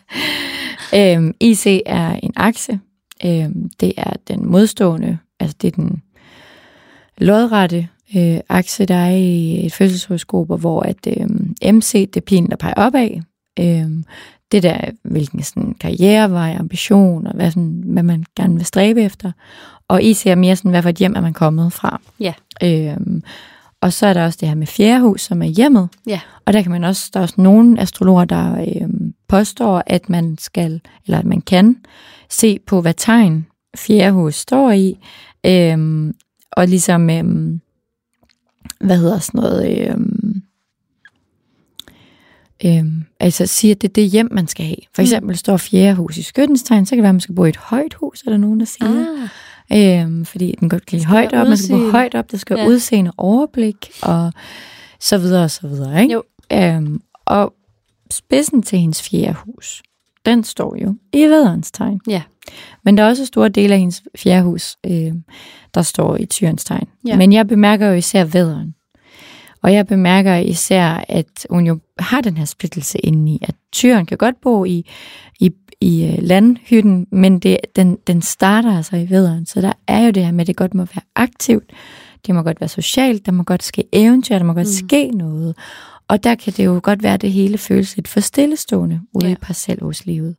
[0.98, 2.80] øhm, IC er en akse.
[3.24, 6.02] Øhm, det er den modstående, altså det er den
[7.18, 11.26] lodrette øh, akse, der er i et fødselshoroskop, hvor at øh,
[11.74, 13.20] MC, det er pilen, der peger opad,
[13.60, 14.04] Øhm,
[14.52, 19.32] det der, hvilken sådan karrierevej, ambition, og hvad, sådan, hvad man gerne vil stræbe efter.
[19.88, 22.00] Og I ser mere sådan, hvad for et hjem er man kommet fra.
[22.20, 22.32] Ja.
[22.62, 23.22] Øhm,
[23.80, 25.88] og så er der også det her med fjerdehus, som er hjemmet.
[26.06, 26.20] Ja.
[26.44, 30.38] Og der kan man også, der er også nogle astrologer, der øhm, påstår, at man
[30.38, 31.76] skal, eller at man kan,
[32.30, 33.46] se på, hvad tegn
[33.76, 34.98] fjerdehus står i.
[35.46, 36.14] Øhm,
[36.52, 37.60] og ligesom, øhm,
[38.80, 40.17] hvad hedder sådan noget, øhm,
[42.64, 44.76] Øhm, altså sige, at det er det hjem, man skal have.
[44.94, 45.04] For mm.
[45.04, 45.36] eksempel mm.
[45.36, 47.48] står fjerde hus i skyttens tegn, så kan det være, at man skal bo i
[47.48, 49.06] et højt hus, er der nogen, der siger.
[49.70, 50.02] Ah.
[50.02, 52.58] Øhm, fordi den godt kan lide højt op, man skal bo højt op, der skal
[52.58, 52.66] ja.
[52.66, 54.32] udseende overblik, og
[55.00, 56.02] så videre og så videre.
[56.02, 56.14] Ikke?
[56.14, 56.22] Jo.
[56.52, 57.54] Øhm, og
[58.10, 59.82] spidsen til hendes fjerde hus,
[60.26, 62.00] den står jo i væderens tegn.
[62.08, 62.22] Ja.
[62.84, 65.12] Men der er også store dele af hendes fjerde hus, øh,
[65.74, 66.88] der står i tyrens tegn.
[67.06, 67.16] Ja.
[67.16, 68.74] Men jeg bemærker jo især væderen.
[69.62, 74.18] Og jeg bemærker især, at hun jo har den her splittelse indeni, at tyren kan
[74.18, 74.90] godt bo i,
[75.40, 79.46] i, i øh, landhytten, men det, den, den starter altså i vederen.
[79.46, 81.72] Så der er jo det her med, at det godt må være aktivt,
[82.26, 84.88] det må godt være socialt, der må godt ske eventyr, der må godt mm.
[84.88, 85.56] ske noget.
[86.08, 89.26] Og der kan det jo godt være, at det hele føles lidt for stillestående ude
[89.26, 89.32] ja.
[89.32, 90.36] i parcelhuslivet,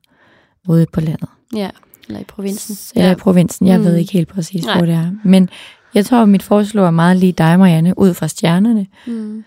[0.67, 1.29] ude på landet.
[1.55, 1.69] Ja,
[2.07, 2.77] eller i provinsen.
[2.95, 3.15] Eller ja.
[3.15, 3.85] i provinsen, jeg mm.
[3.85, 4.77] ved ikke helt præcis, Nej.
[4.77, 5.11] hvor det er.
[5.23, 5.49] Men
[5.95, 8.87] jeg tror, at mit forslag er meget lige dig, Marianne, ud fra stjernerne.
[9.07, 9.43] Mm.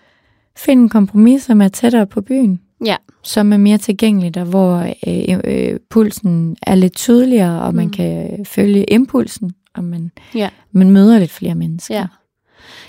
[0.57, 2.61] Find en kompromis, som er tættere på byen.
[2.85, 2.95] Ja.
[3.23, 7.75] Som er mere tilgængeligt, og hvor øh, øh, pulsen er lidt tydeligere, og mm.
[7.75, 10.49] man kan følge impulsen, og man, ja.
[10.71, 11.95] man møder lidt flere mennesker.
[11.95, 12.07] Ja.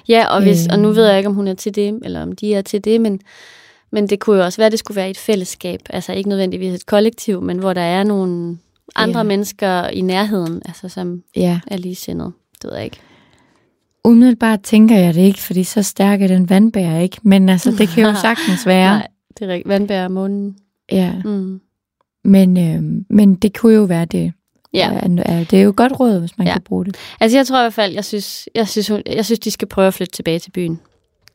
[0.09, 2.33] Ja, og, hvis, og nu ved jeg ikke, om hun er til det, eller om
[2.33, 3.21] de er til det, men,
[3.93, 5.81] men det kunne jo også være, at det skulle være et fællesskab.
[5.91, 8.59] Altså ikke nødvendigvis et kollektiv, men hvor der er nogle
[8.97, 9.25] andre ja.
[9.25, 11.61] mennesker i nærheden, altså som ja.
[11.67, 12.33] er ligesindede.
[12.63, 13.01] Det ved jeg ikke.
[14.05, 17.17] Umiddelbart tænker jeg det ikke, fordi så stærk er den vandbærer ikke.
[17.23, 18.99] Men altså, det kan jo sagtens være.
[18.99, 19.07] Nej,
[19.39, 19.69] det er rigtigt.
[19.69, 20.57] Vandbærer månen.
[20.93, 21.13] Ja.
[21.25, 21.61] Mm.
[22.25, 24.33] Men, øh, men det kunne jo være det.
[24.75, 24.93] Ja.
[25.29, 25.45] ja.
[25.51, 26.53] Det er jo godt råd, hvis man ja.
[26.53, 26.97] kan bruge det.
[27.21, 29.69] Altså jeg tror i hvert fald, jeg synes, jeg synes, hun, jeg synes de skal
[29.69, 30.81] prøve at flytte tilbage til byen.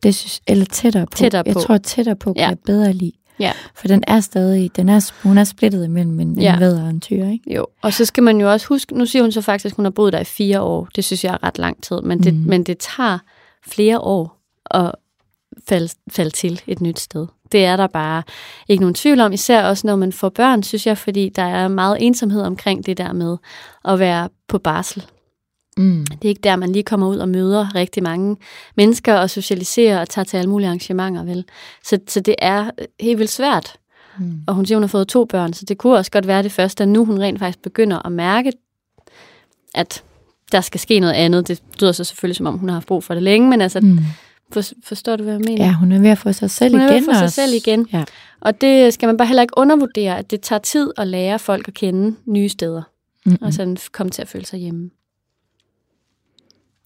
[0.04, 1.18] Det synes, eller tættere på.
[1.18, 1.48] Tættere på.
[1.50, 2.48] Jeg tror, tættere på kan Ja.
[2.48, 3.12] jeg bedre lide.
[3.40, 3.52] Ja.
[3.76, 6.54] For den er stadig, den er, hun er splittet imellem en, Ja.
[6.54, 7.54] en vædder og en tyr, ikke?
[7.56, 9.86] Jo, og så skal man jo også huske, nu siger hun så faktisk, at hun
[9.86, 10.88] har boet der i fire år.
[10.96, 12.44] Det synes jeg er ret lang tid, men det, Mhm.
[12.50, 13.18] men det tager
[13.68, 14.38] flere år
[14.72, 14.92] at
[15.70, 17.28] falde, falde til et nyt sted.
[17.52, 18.24] Det er der bare
[18.68, 21.68] ikke nogen tvivl om, især også når man får børn, synes jeg, fordi der er
[21.68, 23.38] meget ensomhed omkring det der med
[23.86, 25.06] at være på barsel.
[25.78, 26.06] Mm.
[26.12, 28.38] Det er ikke der, man lige kommer ud og møder rigtig mange
[28.78, 31.46] mennesker og socialiserer og tager til alle mulige arrangementer, vel?
[31.84, 33.74] Så, så det er helt vildt svært.
[34.20, 34.34] Mm.
[34.48, 36.52] Og hun siger, hun har fået to børn, så det kunne også godt være det
[36.52, 38.52] første, at nu hun rent faktisk begynder at mærke,
[39.76, 40.04] at
[40.52, 41.48] der skal ske noget andet.
[41.48, 43.80] Det lyder så selvfølgelig, som om hun har haft brug for det længe, men altså,
[43.82, 44.00] Mm.
[44.54, 45.66] for, forstår du, hvad jeg mener?
[45.66, 47.32] Ja, hun er ved at få sig selv Hun er ved igen at få sig
[47.32, 47.88] selv igen.
[47.94, 48.04] Ja.
[48.42, 51.68] Og det skal man bare heller ikke undervurdere, at det tager tid at lære folk
[51.68, 52.82] at kende nye steder,
[53.26, 53.38] Mm-mm.
[53.42, 54.90] og sådan komme til at føle sig hjemme.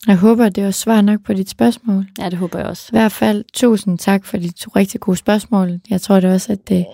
[0.07, 2.05] Jeg håber, det var svar nok på dit spørgsmål.
[2.19, 2.85] Ja, det håber jeg også.
[2.89, 5.79] I hvert fald tusind tak for de to rigtig gode spørgsmål.
[5.89, 6.85] Jeg tror det også, at det,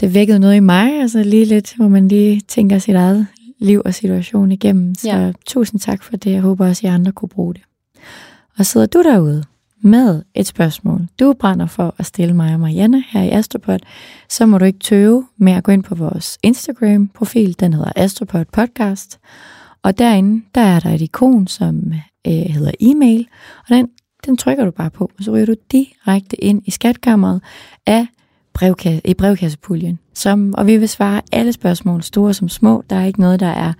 [0.00, 3.26] det vækkede noget i mig, altså lige lidt, hvor man lige tænker sit eget
[3.58, 4.94] liv og situation igennem.
[4.94, 5.32] Så Ja.
[5.46, 6.30] tusind tak for det.
[6.32, 7.62] Jeg håber også, at I andre kunne bruge det.
[8.58, 9.44] Og sidder du derude
[9.80, 13.78] med et spørgsmål, du brænder for at stille mig og Marianne her i Astropod,
[14.28, 17.56] så må du ikke tøve med at gå ind på vores Instagram-profil.
[17.60, 19.18] Den hedder Astropod Podcast.
[19.82, 21.92] Og derinde, der er der et ikon, som
[22.26, 23.28] øh, hedder e-mail,
[23.68, 23.88] og den,
[24.26, 27.42] den trykker du bare på, og så ryger du direkte ind i skatkammeret
[27.86, 28.06] af
[28.54, 29.98] brevkasse, i brevkassepuljen.
[30.14, 32.82] Som, og vi vil svare alle spørgsmål, store som små.
[32.90, 33.72] Der er ikke noget, der er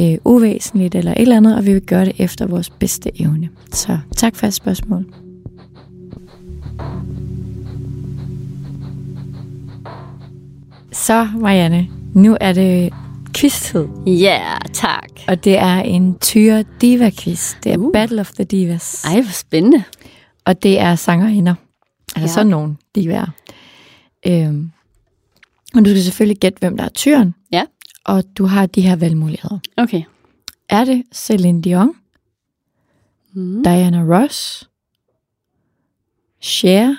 [0.00, 3.48] øh, uvæsentligt eller et eller andet, og vi vil gøre det efter vores bedste evne.
[3.72, 5.14] Så tak for et spørgsmål.
[10.92, 12.92] Så, Marianne, nu er det
[13.40, 13.86] quiz-tid.
[14.06, 15.08] Ja, tak.
[15.28, 17.54] Og det er en tyre diva quiz.
[17.64, 17.92] Det er Uh.
[17.92, 19.04] Battle of the Divas.
[19.04, 19.84] Ej, hvor spændende.
[20.44, 21.54] Og det er sangerinder.
[21.54, 22.20] Altså Ja.
[22.20, 22.26] ja.
[22.26, 23.26] sådan nogle divaer.
[24.26, 24.70] Øhm.
[25.74, 27.34] Og du skal selvfølgelig gætte, hvem der er tyren.
[27.52, 27.64] Ja.
[28.04, 29.58] Og du har de her valgmuligheder.
[29.76, 30.02] Okay.
[30.68, 31.94] Er det Celine Dion,
[33.32, 33.62] Mm.
[33.64, 34.68] Diana Ross,
[36.42, 36.94] Cher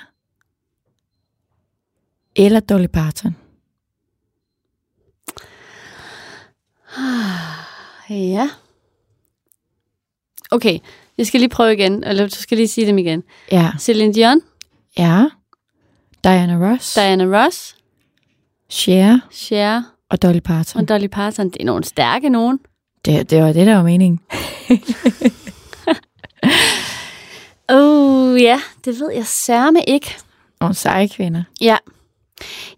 [2.36, 3.36] eller Dolly Parton?
[8.10, 8.50] Ja.
[10.52, 10.80] Okay,
[11.18, 13.24] jeg skal lige prøve igen, eller du skal lige sige dem igen.
[13.52, 13.72] Ja.
[13.80, 14.42] Celine Dion,
[14.98, 15.26] Ja.
[16.24, 17.76] Diana Ross, Diana Ross,
[18.72, 20.82] Cher Cher og Dolly Parton.
[20.82, 21.50] og Dolly Parton.
[21.50, 22.60] Det er nogle stærke nogen.
[23.06, 24.20] Det, det var det, der var meningen.
[27.70, 30.16] Oh ja, det ved jeg særme ikke.
[30.62, 31.44] Nogle seje kvinder.
[31.62, 31.78] Ja.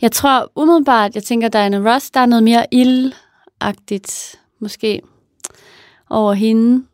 [0.02, 2.66] Jeg tror umiddelbart, jeg tænker Diana Ross, der er noget mere
[3.64, 5.02] ildagtigt, måske,
[6.10, 6.86] over hende.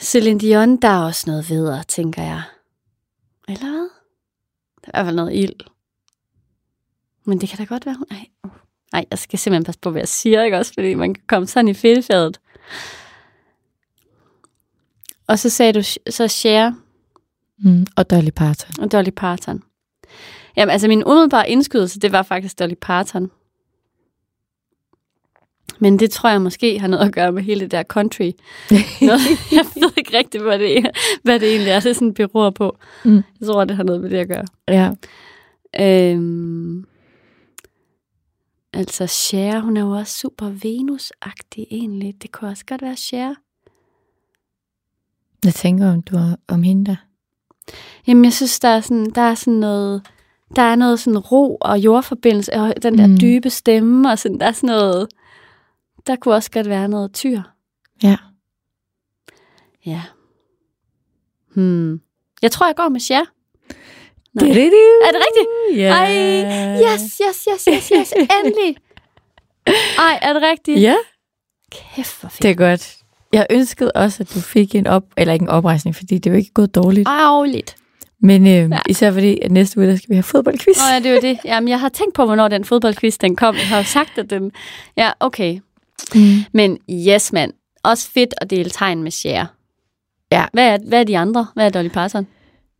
[0.00, 2.42] Celine Dion, der er også noget videre, tænker jeg.
[3.48, 3.88] Eller hvad?
[4.84, 5.60] Der er i hvert fald noget ild.
[7.24, 8.06] Men det kan da godt være, hun...
[8.10, 8.50] Ej, uh.
[8.92, 10.74] Ej, jeg skal simpelthen passe på, hvad jeg siger, ikke også?
[10.74, 12.40] Fordi man kan komme sådan i fedtfadet.
[15.26, 16.72] Og så sagde du så Cher
[17.60, 18.84] Mm, og Dolly Parton.
[18.84, 19.62] og Dolly Parton.
[20.56, 23.30] Jamen, altså min umiddelbare indskydelse, det var faktisk Dolly Parton.
[25.78, 28.30] Men det tror jeg måske har noget at gøre med hele det der country.
[29.00, 29.20] Noget,
[29.52, 30.90] jeg ved ikke rigtigt, hvad det, er,
[31.22, 32.76] hvad det egentlig er, det sådan beror på.
[33.04, 33.22] Mm.
[33.40, 34.44] Jeg tror, det har noget med det at gøre.
[34.68, 34.92] Ja.
[35.80, 36.84] Øhm,
[38.72, 42.14] altså Cher, hun er jo også super Venus-agtig egentlig.
[42.22, 43.34] Det kunne også godt være Cher.
[45.44, 46.96] Jeg tænker, om du har, om hende der.
[48.06, 50.02] Jamen, jeg synes, der er sådan, der er sådan noget,
[50.56, 53.18] der er noget sådan ro og jordforbindelse, og den der mm.
[53.20, 55.08] dybe stemme, og sådan, der er sådan noget,
[56.08, 57.40] der kunne også godt være noget tyr.
[58.02, 58.16] Ja.
[59.86, 60.02] Ja.
[61.54, 62.00] Hmm.
[62.42, 63.24] Jeg tror, jeg går med Cher.
[64.32, 64.44] Nej.
[64.46, 65.06] Det er det.
[65.06, 65.80] Er det rigtigt?
[65.82, 65.90] Ja.
[65.90, 68.12] Ej, yes, yes, yes, yes, yes,
[68.44, 68.76] endelig.
[69.98, 70.80] Ej, er det rigtigt?
[70.80, 70.94] Ja,
[71.72, 72.42] Kæft, hvor fedt.
[72.42, 72.96] det er godt.
[73.32, 76.34] Jeg ønskede også, at du fik en op, eller ikke en oprejsning, fordi det er
[76.34, 77.08] jo ikke gået dårligt.
[77.08, 77.76] Ærgerligt.
[78.20, 78.70] Men øh.
[78.70, 78.78] Ja.
[78.88, 80.76] især fordi, at næste uge, der skal vi have fodboldquiz.
[80.78, 81.38] Nå ja, det er jo det.
[81.44, 83.54] Jamen, jeg har tænkt på, hvornår den fodboldquiz den kom.
[83.54, 84.52] Jeg har jo sagt, at den...
[84.96, 85.60] Ja, okay.
[86.14, 86.20] Mm.
[86.52, 87.52] Men yes, mand.
[87.84, 89.46] Også fedt at dele tegn med Cher.
[90.32, 90.44] Ja.
[90.52, 91.46] Hvad er, hvad er de andre?
[91.54, 92.26] Hvad er Dolly Parton?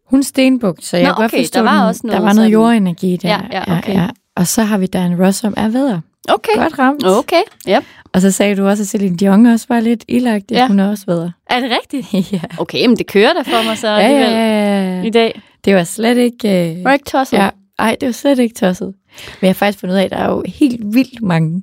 [0.06, 2.20] Hun er stenbugt, så jeg Nå, kan godt okay, forstå, der var den- også noget
[2.20, 3.28] der var noget jordenergi der.
[3.28, 4.08] Ja, ja, okay.
[4.36, 6.00] Og så har vi Dan Ross, som er vedder.
[6.28, 6.52] Okay.
[6.54, 7.06] Godt ramt.
[7.06, 7.84] Okay, yep.
[8.12, 10.50] Og så sagde du også, at Celine Dion også var lidt ilagt.
[10.50, 10.56] Ja.
[10.58, 10.66] Ja.
[10.68, 11.30] Hun er også vedder.
[11.50, 12.32] Er det rigtigt?
[12.32, 12.40] ja.
[12.58, 15.10] Okay, men det kører da for mig så Ja, ja, ja, i ja.
[15.10, 15.42] dag.
[15.64, 16.76] Det var slet ikke...
[16.78, 16.84] Øh...
[16.84, 17.38] Var ikke tosset?
[17.38, 18.86] Ja, ej, det var slet ikke tosset.
[19.16, 21.62] Men jeg har faktisk fundet ud af, at der er jo helt vildt mange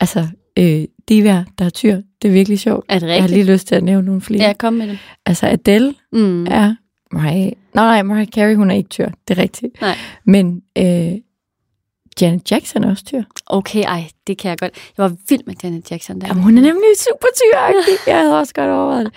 [0.00, 0.26] altså,
[0.58, 2.00] øh, divaer, der er tyr.
[2.22, 2.84] Det er virkelig sjovt.
[2.88, 3.38] Er det Jeg har rigtigt?
[3.46, 4.42] lige lyst til at nævne nogle flere.
[4.42, 4.98] Ja, kom med det.
[5.26, 6.46] Altså Adele Mm.
[6.46, 6.74] er
[7.12, 7.52] Mariah...
[7.74, 9.08] Nej, Mariah Carey, hun er ikke tyr.
[9.28, 9.80] Det er rigtigt.
[9.80, 9.96] Nej.
[10.24, 11.12] Men øh,
[12.20, 13.22] Janet Jackson er også tyr.
[13.46, 14.72] Okay, ej, det kan jeg godt.
[14.98, 16.26] Jeg var vild med Janet Jackson der.
[16.26, 17.94] Jamen, hun er nemlig super tyragtig.
[18.12, 19.14] Jeg havde også godt overvejet det.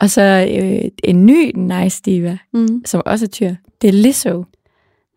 [0.00, 0.22] Og så
[0.62, 2.82] øh, en ny nice diva, Mm.
[2.86, 3.54] som også er tyr.
[3.82, 4.44] Det er Lizzo.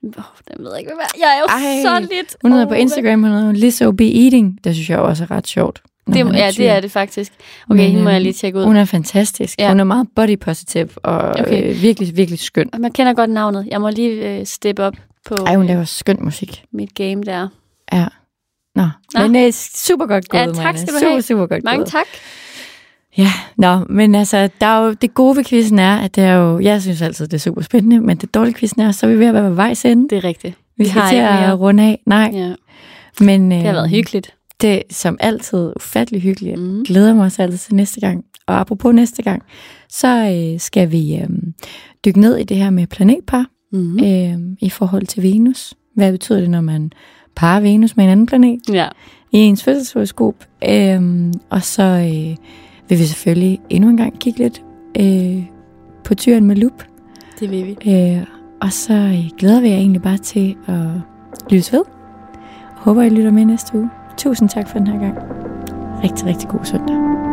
[0.03, 1.39] Oh, den ved jeg ikke, hvad jeg er.
[1.39, 2.35] Jo Ej, så lidt...
[2.41, 4.59] Hun hedder på Instagram, hun hedder Lizzo Be Eating.
[4.63, 5.81] Det synes jeg også er ret sjovt.
[6.07, 7.31] Det, ja, det er det faktisk.
[7.69, 8.63] Okay, Men, hende må øh, jeg lige tjekke ud.
[8.65, 9.59] Hun er fantastisk.
[9.59, 9.69] Ja.
[9.69, 11.69] Hun er meget body positive og okay.
[11.69, 12.69] Øh, virkelig, virkelig skøn.
[12.79, 13.67] Man kender godt navnet.
[13.71, 14.93] Jeg må lige øh, steppe op
[15.25, 16.63] på Ej, hun øh, laver skøn musik.
[16.73, 17.47] mit game der.
[17.93, 18.05] Ja.
[18.75, 18.83] Nå,
[19.13, 19.27] Nå.
[19.27, 21.21] men øh, super godt gået, Ja, tak skal du super, have.
[21.21, 21.91] super godt Mange gået.
[21.91, 22.05] tak.
[23.17, 26.33] Ja, nå, men altså, der er jo, det gode ved quizzen er, at det er
[26.33, 29.11] jo, jeg synes altid, det er super spændende, men det dårlige quizzen er, så er
[29.11, 30.09] vi ved at være ved vejs ende.
[30.09, 30.57] Det er rigtigt.
[30.77, 31.53] Vi vi skal til at mere.
[31.53, 31.99] runde af.
[32.05, 32.53] Nej, Ja,
[33.19, 34.33] men øh, det har været hyggeligt.
[34.61, 36.59] det er som altid ufattelig hyggeligt.
[36.59, 36.83] Mm.
[36.83, 38.23] Glæder mig også altid til næste gang.
[38.47, 39.41] Og apropos næste gang,
[39.89, 40.07] så
[40.53, 41.27] øh, skal vi øh,
[42.05, 43.99] dykke ned i det her med planetpar Mm.
[44.03, 45.73] øh, i forhold til Venus.
[45.95, 46.91] Hvad betyder det, når man
[47.35, 48.87] parer Venus med en anden planet Ja.
[49.31, 50.35] i ens fødselshoroskop?
[50.69, 51.01] Øh,
[51.49, 52.35] og så øh,
[52.89, 54.63] vil vi selvfølgelig endnu en gang kigge lidt
[54.99, 55.45] øh,
[56.03, 56.83] på tyren med lup.
[57.39, 57.91] Det vil vi.
[57.91, 58.23] Øh,
[58.61, 60.87] og så øh, glæder vi jer egentlig bare til at
[61.49, 61.83] lyttes ved.
[62.75, 63.89] Håber, I lytter med næste uge.
[64.17, 65.17] Tusind tak for den her gang.
[66.03, 67.32] Rigtig, rigtig god søndag.